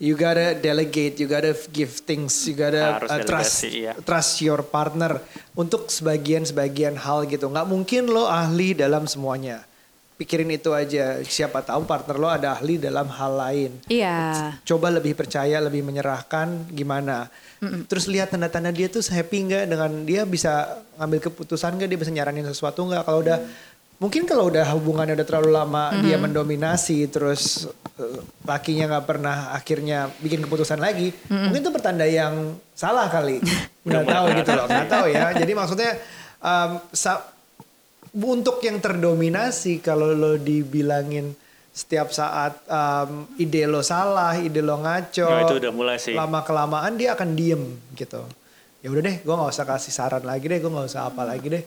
You 0.00 0.16
gotta 0.16 0.56
delegate, 0.56 1.20
you 1.20 1.28
gotta 1.28 1.52
give 1.72 1.92
things, 2.04 2.32
you 2.48 2.56
gotta 2.56 2.96
Harus 2.96 3.12
uh, 3.12 3.20
trust 3.24 3.56
iya. 3.68 3.92
trust 4.00 4.40
your 4.40 4.64
partner 4.64 5.20
untuk 5.52 5.92
sebagian-sebagian 5.92 6.96
hal 6.96 7.28
gitu. 7.28 7.52
Nggak 7.52 7.68
mungkin 7.68 8.08
lo 8.08 8.24
ahli 8.24 8.72
dalam 8.72 9.04
semuanya. 9.04 9.68
Pikirin 10.16 10.48
itu 10.48 10.72
aja. 10.72 11.20
Siapa 11.20 11.60
tahu 11.60 11.84
partner 11.84 12.16
lo 12.16 12.26
ada 12.26 12.56
ahli 12.56 12.76
dalam 12.76 13.04
hal 13.06 13.32
lain 13.36 13.70
Iya. 13.86 14.56
coba 14.64 14.88
lebih 14.88 15.12
percaya, 15.12 15.60
lebih 15.60 15.80
menyerahkan 15.80 16.72
gimana. 16.72 17.28
Terus 17.84 18.06
lihat 18.06 18.32
tanda-tanda 18.32 18.68
dia 18.68 18.86
tuh 18.86 19.00
happy 19.02 19.38
nggak 19.44 19.64
dengan 19.66 19.90
dia 20.02 20.24
bisa 20.24 20.80
ngambil 20.96 21.20
keputusan 21.20 21.76
nggak, 21.76 21.88
dia 21.88 21.98
bisa 21.98 22.12
nyaranin 22.12 22.44
sesuatu 22.44 22.80
nggak. 22.82 23.04
Kalau 23.04 23.20
udah 23.20 23.38
mungkin 23.96 24.24
kalau 24.24 24.48
udah 24.48 24.64
hubungannya 24.76 25.16
udah 25.16 25.24
terlalu 25.24 25.50
lama 25.52 25.96
dia 26.00 26.16
mendominasi, 26.16 27.08
terus 27.08 27.68
eh, 27.96 28.20
lakinya 28.44 28.92
nggak 28.92 29.04
pernah 29.04 29.52
akhirnya 29.52 30.12
bikin 30.20 30.44
keputusan 30.44 30.76
lagi, 30.76 31.12
mungkin 31.28 31.60
itu 31.60 31.72
pertanda 31.72 32.04
yang 32.04 32.56
salah 32.72 33.08
kali. 33.08 33.40
Nggak 33.86 34.04
tahu 34.04 34.24
gitu 34.34 34.50
loh, 34.50 34.66
nggak 34.66 34.88
tahu 34.90 35.06
ya. 35.08 35.30
Jadi 35.30 35.52
maksudnya 35.54 35.92
um, 36.42 36.70
sa- 36.90 37.22
untuk 38.16 38.64
yang 38.64 38.80
terdominasi 38.80 39.84
kalau 39.84 40.16
lo 40.16 40.40
dibilangin 40.40 41.36
setiap 41.70 42.08
saat 42.08 42.56
um, 42.64 43.28
ide 43.36 43.68
lo 43.68 43.84
salah, 43.84 44.32
ide 44.40 44.64
lo 44.64 44.80
ngaco, 44.80 45.28
Nah, 45.28 45.44
itu 45.44 45.60
udah 45.60 45.72
mulai 45.76 46.00
sih. 46.00 46.16
lama 46.16 46.40
kelamaan 46.40 46.96
dia 46.96 47.12
akan 47.12 47.36
diem 47.36 47.62
gitu. 47.92 48.24
Ya 48.80 48.88
udah 48.88 49.02
deh, 49.04 49.16
gue 49.20 49.34
nggak 49.36 49.52
usah 49.52 49.66
kasih 49.68 49.92
saran 49.92 50.24
lagi 50.24 50.48
deh, 50.48 50.56
gue 50.56 50.72
nggak 50.72 50.88
usah 50.88 51.12
apa 51.12 51.28
lagi 51.28 51.52
deh. 51.52 51.64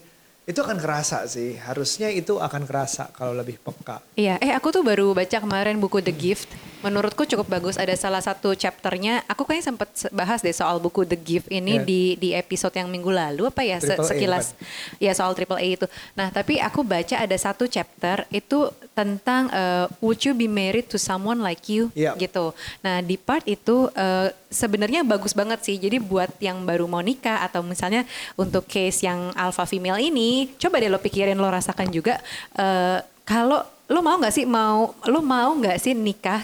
Itu 0.49 0.65
akan 0.65 0.81
kerasa 0.81 1.29
sih, 1.29 1.61
harusnya 1.61 2.09
itu 2.09 2.41
akan 2.41 2.65
kerasa 2.65 3.13
kalau 3.13 3.37
lebih 3.37 3.61
peka. 3.61 4.01
Iya, 4.17 4.41
eh 4.41 4.49
aku 4.49 4.73
tuh 4.73 4.81
baru 4.81 5.13
baca 5.13 5.37
kemarin 5.37 5.77
buku 5.77 6.01
The 6.01 6.09
Gift. 6.09 6.49
Menurutku 6.79 7.27
cukup 7.27 7.47
bagus. 7.49 7.75
Ada 7.75 7.91
salah 7.93 8.19
satu 8.19 8.55
chapternya. 8.55 9.19
Aku 9.27 9.43
kayaknya 9.43 9.65
sempat 9.69 9.89
se- 9.91 10.07
bahas 10.09 10.39
deh 10.39 10.51
soal 10.51 10.79
buku 10.79 11.03
The 11.03 11.15
Gift 11.15 11.47
ini 11.49 11.75
Iya. 11.75 11.83
di 11.83 12.01
di 12.15 12.29
episode 12.31 12.71
yang 12.71 12.87
minggu 12.87 13.11
lalu 13.11 13.45
apa 13.45 13.61
ya 13.61 13.77
se- 13.77 13.93
Triple 13.93 14.05
A, 14.05 14.09
sekilas. 14.09 14.45
Ya 14.95 15.11
soal 15.11 15.35
triple 15.35 15.59
A 15.59 15.65
itu. 15.65 15.85
Nah 16.13 16.31
tapi 16.31 16.55
aku 16.57 16.79
baca 16.81 17.19
ada 17.19 17.35
satu 17.35 17.67
chapter 17.67 18.23
itu 18.29 18.71
tentang 18.91 19.47
eh, 19.49 19.91
Would 19.99 20.23
you 20.23 20.31
be 20.31 20.47
married 20.47 20.87
to 20.87 20.95
someone 20.95 21.39
like 21.39 21.67
you? 21.67 21.91
Iya. 21.91 22.15
Gitu. 22.15 22.55
Nah 22.79 22.99
di 22.99 23.15
part 23.15 23.43
itu 23.43 23.91
eh, 23.91 24.31
sebenarnya 24.47 25.03
bagus 25.03 25.35
banget 25.35 25.59
sih. 25.61 25.75
Jadi 25.75 25.99
buat 25.99 26.31
yang 26.39 26.63
baru 26.63 26.87
mau 26.87 27.03
nikah 27.03 27.43
atau 27.43 27.59
misalnya 27.59 28.07
untuk 28.33 28.63
case 28.65 29.03
yang 29.03 29.35
alpha 29.35 29.63
female 29.63 29.99
ini, 29.99 30.55
coba 30.55 30.79
deh 30.79 30.87
lo 30.87 30.97
pikirin 30.97 31.35
lo 31.35 31.47
rasakan 31.47 31.91
juga. 31.91 32.23
eh, 32.55 32.99
kalau 33.23 33.61
lo 33.85 33.99
mau 33.99 34.15
nggak 34.15 34.31
sih 34.31 34.45
mau 34.45 34.93
lo 35.05 35.19
mau 35.19 35.49
nggak 35.51 35.77
sih 35.77 35.93
nikah 35.93 36.41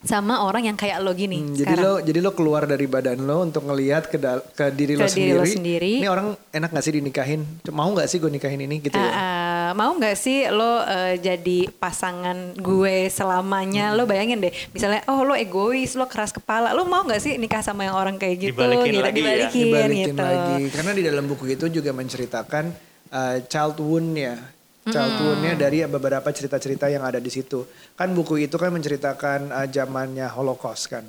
sama 0.00 0.40
orang 0.48 0.64
yang 0.64 0.76
kayak 0.80 1.04
lo 1.04 1.12
gini 1.12 1.44
Hmm, 1.44 1.52
jadi 1.52 1.74
lo 1.76 2.00
jadi 2.00 2.18
lo 2.24 2.32
keluar 2.32 2.64
dari 2.64 2.88
badan 2.88 3.20
lo 3.20 3.44
untuk 3.44 3.68
ngelihat 3.68 4.08
ke 4.08 4.16
ke 4.56 4.72
diri, 4.72 4.96
Ke 4.96 5.04
lo, 5.04 5.06
diri 5.06 5.12
sendiri. 5.12 5.36
lo 5.36 5.44
sendiri. 5.44 5.92
Ini 6.00 6.08
orang 6.08 6.28
enak 6.52 6.68
gak 6.72 6.84
sih 6.84 6.94
dinikahin? 6.96 7.40
Mau 7.68 7.92
gak 7.92 8.08
sih 8.08 8.16
gue 8.16 8.32
nikahin 8.32 8.64
ini 8.64 8.80
gitu 8.80 8.96
ya? 8.96 9.12
ah, 9.12 9.68
mau 9.76 9.92
nggak 9.94 10.16
sih 10.16 10.48
lo 10.48 10.82
eh, 10.82 11.20
jadi 11.20 11.68
pasangan 11.76 12.56
gue 12.56 13.12
selamanya? 13.12 13.92
Lo 13.92 14.08
bayangin 14.08 14.40
deh, 14.40 14.52
misalnya 14.72 15.04
oh 15.06 15.20
lo 15.22 15.36
egois, 15.36 15.94
lo 15.94 16.08
keras 16.08 16.32
kepala, 16.32 16.72
lo 16.72 16.88
mau 16.88 17.04
nggak 17.04 17.20
sih 17.20 17.36
nikah 17.36 17.60
sama 17.60 17.84
yang 17.86 17.94
orang 17.94 18.16
kayak 18.16 18.50
gitu? 18.50 18.56
Dibalikin 18.56 18.92
gitu, 18.96 19.04
lagi 19.04 19.20
ya. 19.20 19.26
dibalikin, 19.28 19.64
dibalikin 19.68 20.14
gitu. 20.16 20.24
lagi 20.24 20.62
karena 20.72 20.92
di 20.96 21.02
dalam 21.04 21.24
buku 21.28 21.44
itu 21.50 21.66
juga 21.68 21.90
menceritakan 21.92 22.64
uh, 23.12 23.36
child 23.46 23.76
wound-nya 23.78 24.34
wound-nya 24.82 25.54
dari 25.54 25.84
beberapa 25.84 26.24
cerita-cerita 26.26 26.86
yang 26.86 27.02
ada 27.02 27.16
di 27.16 27.28
situ 27.28 27.62
kan 27.92 28.08
buku 28.10 28.40
itu 28.40 28.56
kan 28.56 28.70
menceritakan 28.70 29.50
uh, 29.50 29.66
zamannya 29.66 30.24
Holocaust 30.28 30.88
kan 30.88 31.04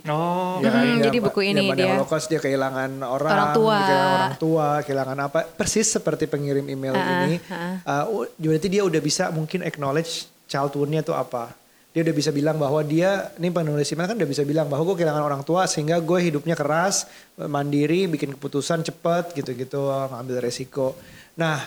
Oh, 0.00 0.56
Ya 0.58 0.72
Hmm, 0.72 0.96
jadi 0.98 1.20
buku 1.20 1.44
ini 1.44 1.76
dia- 1.76 1.92
Holocaust 1.92 2.24
dia 2.24 2.40
kehilangan 2.40 3.04
orang, 3.04 3.32
Orang 3.36 3.52
tua. 3.52 3.76
dia 3.76 3.84
kehilangan 3.84 4.16
orang 4.16 4.36
tua, 4.38 4.66
kehilangan 4.80 5.18
apa? 5.20 5.38
Persis 5.44 5.92
seperti 5.92 6.24
pengirim 6.24 6.64
email 6.64 6.96
Ah, 6.96 7.28
ini. 7.28 7.36
Uh, 7.84 8.24
berarti 8.34 8.68
dia 8.70 8.80
udah 8.80 8.96
bisa 8.96 9.28
mungkin 9.28 9.60
acknowledge 9.60 10.24
child 10.48 10.72
wound-nya 10.72 11.04
itu 11.04 11.12
apa? 11.12 11.52
Dia 11.92 12.00
udah 12.00 12.14
bisa 12.14 12.32
bilang 12.32 12.56
bahwa 12.56 12.80
dia, 12.80 13.28
ini 13.36 13.52
penulis 13.52 13.92
email 13.92 14.06
kan 14.06 14.16
udah 14.16 14.30
bisa 14.30 14.40
bilang 14.40 14.72
bahwa 14.72 14.88
gue 14.88 14.96
kehilangan 14.96 15.20
orang 15.20 15.42
tua 15.42 15.66
sehingga 15.66 16.00
gue 16.00 16.18
hidupnya 16.22 16.56
keras, 16.56 17.04
mandiri, 17.36 18.08
bikin 18.08 18.32
keputusan 18.32 18.80
cepet 18.80 19.36
gitu-gitu, 19.36 19.84
ngambil 20.08 20.40
resiko. 20.40 20.96
Nah, 21.34 21.60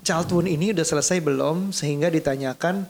child 0.00 0.28
wound 0.28 0.46
ini 0.46 0.70
udah 0.70 0.84
selesai 0.84 1.18
belum 1.18 1.70
sehingga 1.70 2.08
ditanyakan 2.08 2.86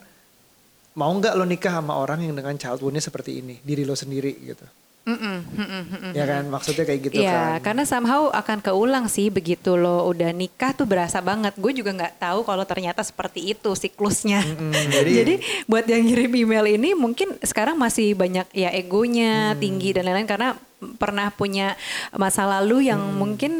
mau 0.93 1.11
nggak 1.11 1.33
lo 1.33 1.45
nikah 1.45 1.71
sama 1.73 1.95
orang 1.95 2.21
yang 2.21 2.35
dengan 2.35 2.55
child 2.55 2.81
wound-nya 2.81 2.99
seperti 3.01 3.39
ini, 3.39 3.59
diri 3.61 3.83
lo 3.83 3.95
sendiri 3.95 4.35
gitu. 4.45 4.67
Mm-mm, 5.09 5.41
mm-mm, 5.49 5.83
mm-mm. 5.89 6.13
Ya 6.13 6.29
kan 6.29 6.45
maksudnya 6.47 6.85
kayak 6.85 7.01
gitu 7.01 7.17
Iya, 7.17 7.33
kan. 7.57 7.65
karena 7.65 7.85
somehow 7.87 8.29
akan 8.29 8.61
keulang 8.61 9.09
sih 9.09 9.33
begitu 9.33 9.73
lo 9.73 10.05
udah 10.05 10.29
nikah 10.31 10.77
tuh 10.77 10.85
berasa 10.85 11.17
banget. 11.19 11.57
Gue 11.57 11.73
juga 11.73 11.97
nggak 11.97 12.21
tahu 12.21 12.45
kalau 12.45 12.61
ternyata 12.63 13.01
seperti 13.01 13.41
itu 13.49 13.73
siklusnya. 13.73 14.45
jadi- 14.95 15.17
Jadi, 15.17 15.35
buat 15.65 15.89
yang 15.89 16.05
ngirim 16.05 16.33
email 16.37 16.67
ini 16.69 16.93
mungkin 16.93 17.41
sekarang 17.41 17.75
masih 17.75 18.13
banyak 18.13 18.53
ya 18.53 18.69
egonya 18.69 19.57
Mm. 19.57 19.59
tinggi 19.59 19.97
dan 19.97 20.05
lain-lain 20.05 20.29
karena 20.29 20.49
pernah 20.79 21.35
punya 21.35 21.75
masa 22.15 22.47
lalu 22.47 22.87
yang 22.87 23.03
Mm. 23.03 23.15
mungkin 23.19 23.53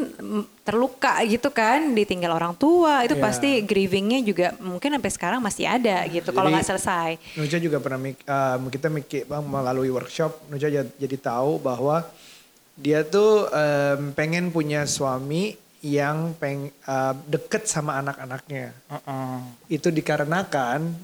terluka 0.63 1.19
gitu 1.27 1.51
kan, 1.51 1.91
ditinggal 1.91 2.31
orang 2.31 2.55
tua 2.55 3.03
itu 3.03 3.19
Iya. 3.19 3.23
pasti 3.23 3.49
grievingnya 3.65 4.23
juga 4.23 4.55
mungkin 4.63 4.95
sampai 4.95 5.11
sekarang 5.11 5.39
masih 5.43 5.67
ada 5.67 6.07
gitu 6.07 6.31
kalau 6.31 6.47
nggak 6.47 6.63
selesai. 6.63 7.19
Nuja 7.35 7.59
juga 7.59 7.83
pernah 7.83 7.99
uh, 7.99 8.57
kita 8.71 8.87
mikir 8.87 9.27
bang 9.27 9.43
melalui 9.43 9.91
workshop 9.91 10.47
Nuja 10.47 10.71
jadi, 10.71 10.87
jadi 10.95 11.17
tahu 11.19 11.59
bahwa 11.59 12.07
dia 12.79 13.03
tuh 13.03 13.51
um, 13.51 14.15
pengen 14.15 14.55
punya 14.55 14.87
suami 14.87 15.59
yang 15.83 16.35
peng 16.39 16.71
uh, 16.87 17.15
deket 17.27 17.67
sama 17.67 17.99
anak-anaknya. 17.99 18.71
uh-uh. 18.87 19.43
Itu 19.67 19.91
dikarenakan 19.91 20.95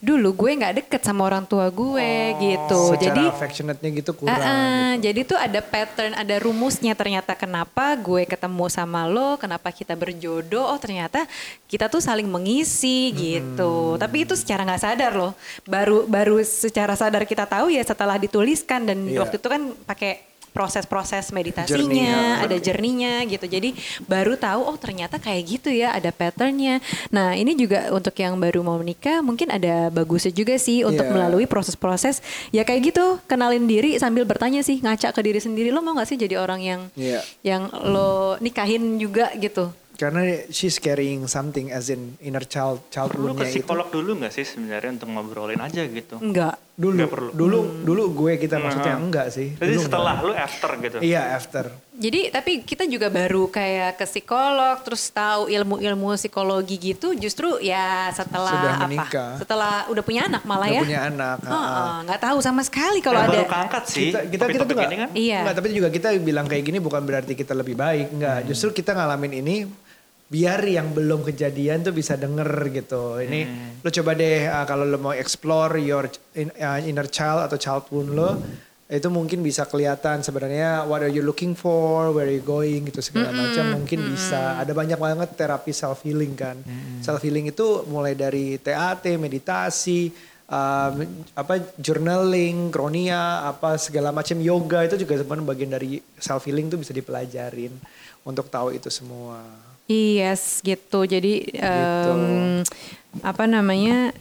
Dulu 0.00 0.32
gue 0.32 0.50
nggak 0.56 0.74
deket 0.80 1.04
sama 1.04 1.28
orang 1.28 1.44
tua 1.44 1.68
gue 1.68 2.12
gitu, 2.40 2.72
Oh, 2.72 2.96
secara 2.96 3.04
jadi 3.12 3.22
affectionate-nya 3.28 3.90
gitu 4.00 4.16
kurang. 4.16 4.32
Ah, 4.32 4.96
gitu. 4.96 5.04
Jadi 5.12 5.20
tuh 5.28 5.36
ada 5.36 5.60
pattern, 5.60 6.16
ada 6.16 6.36
rumusnya 6.40 6.96
ternyata 6.96 7.36
kenapa 7.36 8.00
gue 8.00 8.24
ketemu 8.24 8.64
sama 8.72 9.04
lo, 9.04 9.36
kenapa 9.36 9.68
kita 9.68 9.92
berjodoh. 9.92 10.64
Oh 10.64 10.80
ternyata 10.80 11.28
kita 11.68 11.92
tuh 11.92 12.00
saling 12.00 12.24
mengisi 12.24 13.12
gitu. 13.12 14.00
Tapi 14.00 14.24
itu 14.24 14.32
secara 14.40 14.64
nggak 14.64 14.80
sadar 14.80 15.12
loh. 15.12 15.32
Baru 15.68 16.08
baru 16.08 16.40
secara 16.40 16.96
sadar 16.96 17.28
kita 17.28 17.44
tahu 17.44 17.68
ya 17.68 17.84
setelah 17.84 18.16
dituliskan 18.16 18.88
dan 18.88 19.04
Iya. 19.04 19.20
waktu 19.20 19.36
itu 19.36 19.48
kan 19.52 19.62
pakai 19.84 20.29
proses-proses 20.50 21.26
Journey, 21.26 21.36
meditasinya, 21.50 22.10
ya. 22.36 22.44
ada 22.44 22.56
jerninya 22.56 23.14
gitu. 23.24 23.46
Jadi 23.46 23.72
baru 24.04 24.34
tahu 24.34 24.60
oh 24.62 24.76
ternyata 24.76 25.16
kayak 25.16 25.42
gitu 25.48 25.70
ya, 25.70 25.90
ada 25.90 26.10
patternnya. 26.10 26.78
Nah 27.08 27.32
ini 27.32 27.54
juga 27.54 27.90
untuk 27.90 28.12
yang 28.14 28.36
baru 28.36 28.60
mau 28.60 28.76
menikah 28.76 29.18
mungkin 29.20 29.48
ada 29.48 29.88
bagusnya 29.88 30.30
juga 30.30 30.54
sih 30.56 30.82
untuk 30.82 31.02
Iya. 31.02 31.12
melalui 31.12 31.44
proses-proses 31.44 32.20
ya 32.48 32.62
kayak 32.62 32.92
gitu 32.92 33.18
kenalin 33.24 33.64
diri 33.64 33.96
sambil 33.96 34.22
bertanya 34.22 34.60
sih 34.60 34.78
ngaca 34.78 35.10
ke 35.10 35.20
diri 35.20 35.38
sendiri 35.38 35.68
lo 35.68 35.80
mau 35.80 35.92
gak 35.92 36.06
sih 36.06 36.16
jadi 36.16 36.36
orang 36.36 36.60
yang 36.60 36.80
Iya. 36.92 37.20
yang 37.42 37.62
lo 37.70 38.34
nikahin 38.38 38.96
juga 38.96 39.30
gitu 39.34 39.70
Karena 39.94 40.24
she's 40.48 40.80
carrying 40.80 41.28
something 41.28 41.68
as 41.68 41.88
in 41.88 42.16
inner 42.18 42.40
child 42.40 42.80
child 42.88 43.12
Lu 43.12 43.20
ke 43.30 43.36
wound-nya 43.36 43.46
itu. 43.46 43.60
psikolog 43.60 43.88
dulu 43.88 44.16
nggak 44.16 44.32
sih 44.32 44.48
sebenarnya 44.48 44.96
untuk 44.96 45.08
ngobrolin 45.08 45.60
aja 45.60 45.84
gitu? 45.84 46.16
enggak 46.16 46.56
Dulu, 46.80 46.96
perlu. 47.04 47.30
dulu, 47.30 47.58
dulu 47.84 48.02
gue 48.16 48.32
kita 48.38 48.56
maksudnya 48.56 48.96
Nah. 48.96 49.02
enggak 49.02 49.26
sih. 49.28 49.52
Jadi 49.52 49.68
Dulu 49.70 49.82
setelah 49.82 50.12
enggak. 50.14 50.26
lu 50.26 50.34
after 50.34 50.70
gitu. 50.78 50.96
Iya 51.00 51.22
after. 51.34 51.64
jadi 51.92 52.32
tapi 52.32 52.64
kita 52.64 52.88
juga 52.88 53.06
baru 53.08 53.44
kayak 53.46 53.94
ke 53.94 54.06
psikolog 54.06 54.80
terus 54.80 55.04
tahu 55.06 55.46
ilmu-ilmu 55.46 56.16
psikologi 56.16 56.80
gitu 56.80 57.12
justru 57.12 57.60
ya 57.60 58.08
setelah 58.10 58.48
Sudah 58.50 58.72
apa 58.74 58.84
menikah. 58.86 59.30
setelah 59.36 59.74
udah 59.86 60.00
punya 60.00 60.24
anak 60.24 60.40
malah 60.42 60.64
Udah 60.66 60.74
ya 60.74 60.82
punya 60.82 61.00
anak. 61.06 61.38
Oh, 61.44 62.00
nggak 62.02 62.20
tahu 62.22 62.38
sama 62.40 62.62
sekali 62.62 62.98
kalau 62.98 63.18
Yang 63.18 63.28
ada 63.28 63.36
baru 63.36 63.50
keangkat 63.52 63.82
sih. 63.84 64.08
kita 64.08 64.18
kita 64.26 64.44
kita 64.48 64.64
tuh 64.64 64.76
ini 64.80 64.96
kan. 64.96 65.08
Iya. 65.12 65.38
nggak, 65.42 65.54
tapi 65.54 65.68
juga 65.70 65.88
kita 65.90 66.08
bilang 66.18 66.46
kayak 66.46 66.64
gini 66.64 66.78
bukan 66.78 67.02
berarti 67.02 67.32
kita 67.34 67.52
lebih 67.52 67.76
baik 67.76 68.08
nggak 68.10 68.36
Hmm. 68.38 68.48
justru 68.48 68.72
kita 68.72 68.90
ngalamin 68.90 69.32
ini 69.36 69.56
biar 70.30 70.62
yang 70.62 70.94
belum 70.94 71.26
kejadian 71.26 71.82
tuh 71.82 71.90
bisa 71.90 72.14
denger 72.14 72.46
gitu. 72.70 73.18
Ini 73.18 73.40
Hmm. 73.42 73.82
lo 73.82 73.90
coba 73.90 74.14
deh 74.14 74.46
uh, 74.46 74.62
kalau 74.62 74.86
lo 74.86 74.96
mau 74.96 75.10
explore 75.10 75.74
your 75.76 76.06
in- 76.32 76.54
uh, 76.54 76.78
inner 76.78 77.10
child 77.10 77.50
atau 77.50 77.58
child 77.58 77.90
wound 77.90 78.14
lo 78.14 78.38
itu 78.86 79.06
mungkin 79.06 79.38
bisa 79.38 79.66
kelihatan 79.66 80.18
sebenarnya 80.18 80.82
what 80.82 80.98
are 80.98 81.10
you 81.10 81.22
looking 81.22 81.54
for 81.54 82.10
where 82.10 82.26
are 82.26 82.34
you 82.34 82.42
going 82.42 82.86
gitu 82.86 82.98
segala 82.98 83.30
macam 83.30 83.74
mungkin 83.74 84.02
bisa. 84.06 84.58
Ada 84.58 84.70
banyak 84.70 84.98
banget 84.98 85.30
terapi 85.34 85.70
self 85.70 86.02
healing 86.02 86.34
kan. 86.34 86.58
Self 86.98 87.22
healing 87.22 87.50
itu 87.50 87.86
mulai 87.86 88.14
dari 88.14 88.58
TAT 88.58 89.06
meditasi 89.14 90.10
um, 90.46 91.06
apa 91.34 91.54
journaling, 91.78 92.70
kronia, 92.70 93.46
apa 93.46 93.78
segala 93.78 94.10
macam. 94.10 94.34
Yoga 94.38 94.82
itu 94.82 94.98
juga 94.98 95.18
sebenarnya 95.18 95.46
bagian 95.46 95.70
dari 95.70 95.98
self 96.18 96.42
healing 96.46 96.66
tuh 96.66 96.82
bisa 96.82 96.90
dipelajarin 96.90 97.70
untuk 98.26 98.50
tahu 98.50 98.74
itu 98.74 98.90
semua. 98.90 99.69
Yes 99.90 100.62
gitu. 100.62 101.02
Jadi 101.02 101.50
Gitu. 101.50 102.12
apa 103.26 103.44
namanya? 103.44 104.14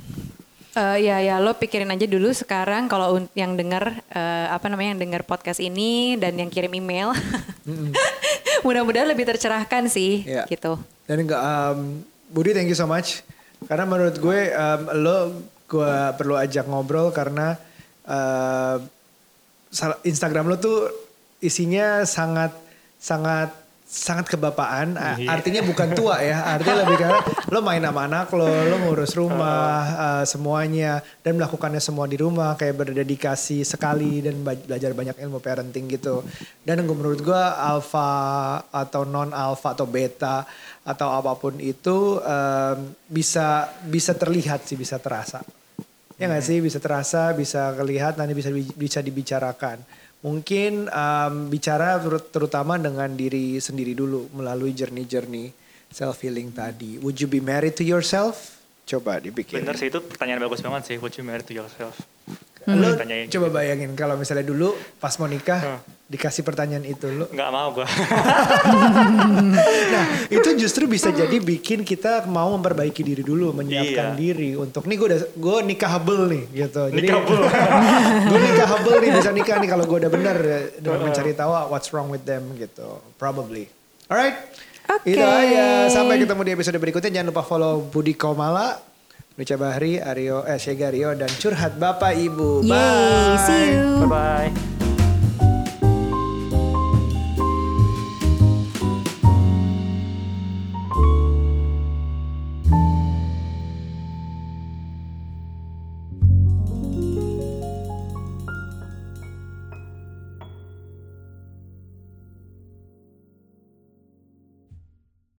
eh, 0.69 0.97
ya 1.01 1.17
ya 1.17 1.35
lo 1.37 1.53
pikirin 1.53 1.89
aja 1.89 2.05
dulu 2.05 2.29
sekarang 2.29 2.85
kalau 2.85 3.17
yang 3.33 3.53
dengar 3.53 4.01
eh, 4.05 4.47
apa 4.49 4.69
namanya 4.69 4.97
yang 4.97 5.01
dengar 5.01 5.21
podcast 5.25 5.57
ini 5.57 6.13
dan 6.15 6.33
yang 6.33 6.49
kirim 6.49 6.73
email. 6.73 7.13
Mudah-mudahan 8.65 9.09
lebih 9.09 9.29
tercerahkan 9.29 9.89
sih 9.89 10.25
Iya. 10.25 10.45
gitu. 10.45 10.77
Dan 11.05 11.25
enggak 11.25 11.41
um, 11.41 12.01
Budi 12.29 12.53
thank 12.53 12.69
you 12.69 12.77
so 12.77 12.85
much 12.85 13.21
karena 13.65 13.83
menurut 13.83 14.15
gue 14.17 14.39
um, 14.49 14.81
lo 14.95 15.17
gue 15.65 15.93
perlu 16.15 16.33
ajak 16.33 16.65
ngobrol 16.65 17.09
karena 17.11 17.57
uh, 18.05 18.77
Instagram 20.01 20.49
lo 20.49 20.57
tuh 20.57 20.89
isinya 21.39 22.05
sangat 22.05 22.53
sangat 22.97 23.51
sangat 23.89 24.29
kebapaan. 24.29 24.93
Iya. 25.17 25.33
artinya 25.33 25.65
bukan 25.65 25.97
tua 25.97 26.21
ya. 26.21 26.45
Artinya 26.45 26.85
lebih 26.85 26.95
karena 27.01 27.19
lo 27.49 27.59
main 27.65 27.81
sama 27.81 28.05
anak 28.05 28.29
lo 28.37 28.45
lo 28.45 28.75
ngurus 28.85 29.17
rumah 29.17 29.81
uh, 29.97 30.23
semuanya 30.29 31.01
dan 31.25 31.41
melakukannya 31.41 31.81
semua 31.81 32.05
di 32.05 32.21
rumah 32.21 32.53
kayak 32.53 32.85
berdedikasi 32.85 33.65
sekali 33.65 34.21
dan 34.21 34.45
belajar 34.45 34.93
banyak 34.93 35.17
ilmu 35.17 35.41
parenting 35.41 35.89
gitu. 35.89 36.21
Dan 36.61 36.85
gue 36.85 36.93
menurut 36.93 37.25
gue 37.25 37.43
alpha 37.57 38.61
atau 38.69 39.09
non 39.09 39.33
alpha 39.33 39.73
atau 39.73 39.89
beta 39.89 40.45
atau 40.85 41.09
apa 41.09 41.33
pun 41.33 41.57
itu 41.57 42.21
um, 42.21 42.77
bisa 43.09 43.73
bisa 43.89 44.13
terlihat 44.13 44.69
sih 44.69 44.77
bisa 44.77 45.01
terasa. 45.01 45.41
Ya 46.19 46.27
nggak 46.27 46.43
sih? 46.43 46.59
Bisa 46.59 46.83
terasa, 46.83 47.31
bisa 47.31 47.71
kelihatan, 47.79 48.19
nanti 48.19 48.35
bisa 48.35 48.51
bisa 48.75 48.99
dibicarakan. 48.99 49.79
Mungkin 50.19 50.91
um, 50.91 51.47
bicara 51.47 51.95
terut- 52.03 52.27
terutama 52.27 52.75
dengan 52.75 53.07
diri 53.15 53.55
sendiri 53.55 53.95
dulu 53.95 54.27
melalui 54.35 54.75
journey-journey 54.75 55.55
self 55.87 56.19
healing 56.19 56.51
tadi. 56.51 56.99
Would 56.99 57.23
you 57.23 57.31
be 57.31 57.39
married 57.39 57.79
to 57.79 57.87
yourself? 57.87 58.59
Coba 58.83 59.23
dipikirin. 59.23 59.63
Bener 59.63 59.79
sih 59.79 59.87
itu 59.87 60.03
pertanyaan 60.03 60.43
bagus 60.43 60.59
banget 60.59 60.91
sih. 60.91 60.95
Would 60.99 61.15
you 61.15 61.23
marry 61.23 61.45
to 61.45 61.55
yourself? 61.55 61.95
Lo 62.71 62.89
Ditanyain. 62.93 63.25
coba 63.27 63.47
bayangin 63.51 63.91
kalau 63.93 64.13
misalnya 64.13 64.43
dulu 64.43 64.71
pas 64.95 65.13
mau 65.15 65.25
nikah 65.25 65.59
Hah. 65.59 65.79
dikasih 66.05 66.41
pertanyaan 66.41 66.83
itu 66.83 67.05
lo. 67.07 67.25
Nggak 67.27 67.49
mau 67.49 67.69
gue. 67.71 67.85
Nah 69.89 70.05
itu 70.27 70.49
justru 70.57 70.85
bisa 70.85 71.09
jadi 71.09 71.33
bikin 71.35 71.81
kita 71.81 72.25
mau 72.25 72.49
memperbaiki 72.51 73.01
diri 73.01 73.21
dulu, 73.21 73.53
menyiapkan 73.53 74.13
Iya. 74.13 74.17
diri 74.17 74.49
untuk 74.53 74.85
nih 74.85 74.95
gue 74.95 75.07
udah 75.07 75.19
gue 75.29 75.57
nikahable 75.65 76.21
nih 76.27 76.43
gitu. 76.57 76.81
Jadi 76.89 76.97
Nikahable. 77.03 77.41
gue 78.29 78.39
nikahable 78.43 78.95
nih 78.97 79.11
bisa 79.13 79.29
nikah 79.31 79.57
nih 79.57 79.69
kalau 79.69 79.85
gue 79.85 79.97
udah 79.99 80.11
bener 80.11 80.37
dengan 80.75 80.99
mencari 81.01 81.31
tahu 81.33 81.51
what's 81.69 81.89
wrong 81.89 82.07
with 82.07 82.23
them 82.23 82.43
gitu. 82.55 82.99
Probably. 83.15 83.69
Alright. 84.05 84.35
Oke. 84.89 85.13
Itu 85.13 85.21
aja. 85.21 85.85
Sampai 85.87 86.17
ketemu 86.17 86.41
di 86.43 86.51
episode 86.51 86.77
berikutnya. 86.77 87.11
Jangan 87.11 87.29
lupa 87.29 87.43
follow 87.43 87.85
Budi 87.85 88.17
Komala, 88.17 88.81
Nucha 89.39 89.55
Bahri, 89.55 90.03
Aryo, 90.03 90.43
eh 90.43 90.59
Syega 90.59 90.91
Rio, 90.91 91.15
dan 91.15 91.31
Curhat 91.39 91.79
Bapak 91.79 92.11
Ibu. 92.11 92.59
Yay, 92.59 92.75
Bye. 92.75 93.39
see 93.47 93.65
you. 93.71 94.03
Bye 94.03 94.11
bye. 94.11 94.78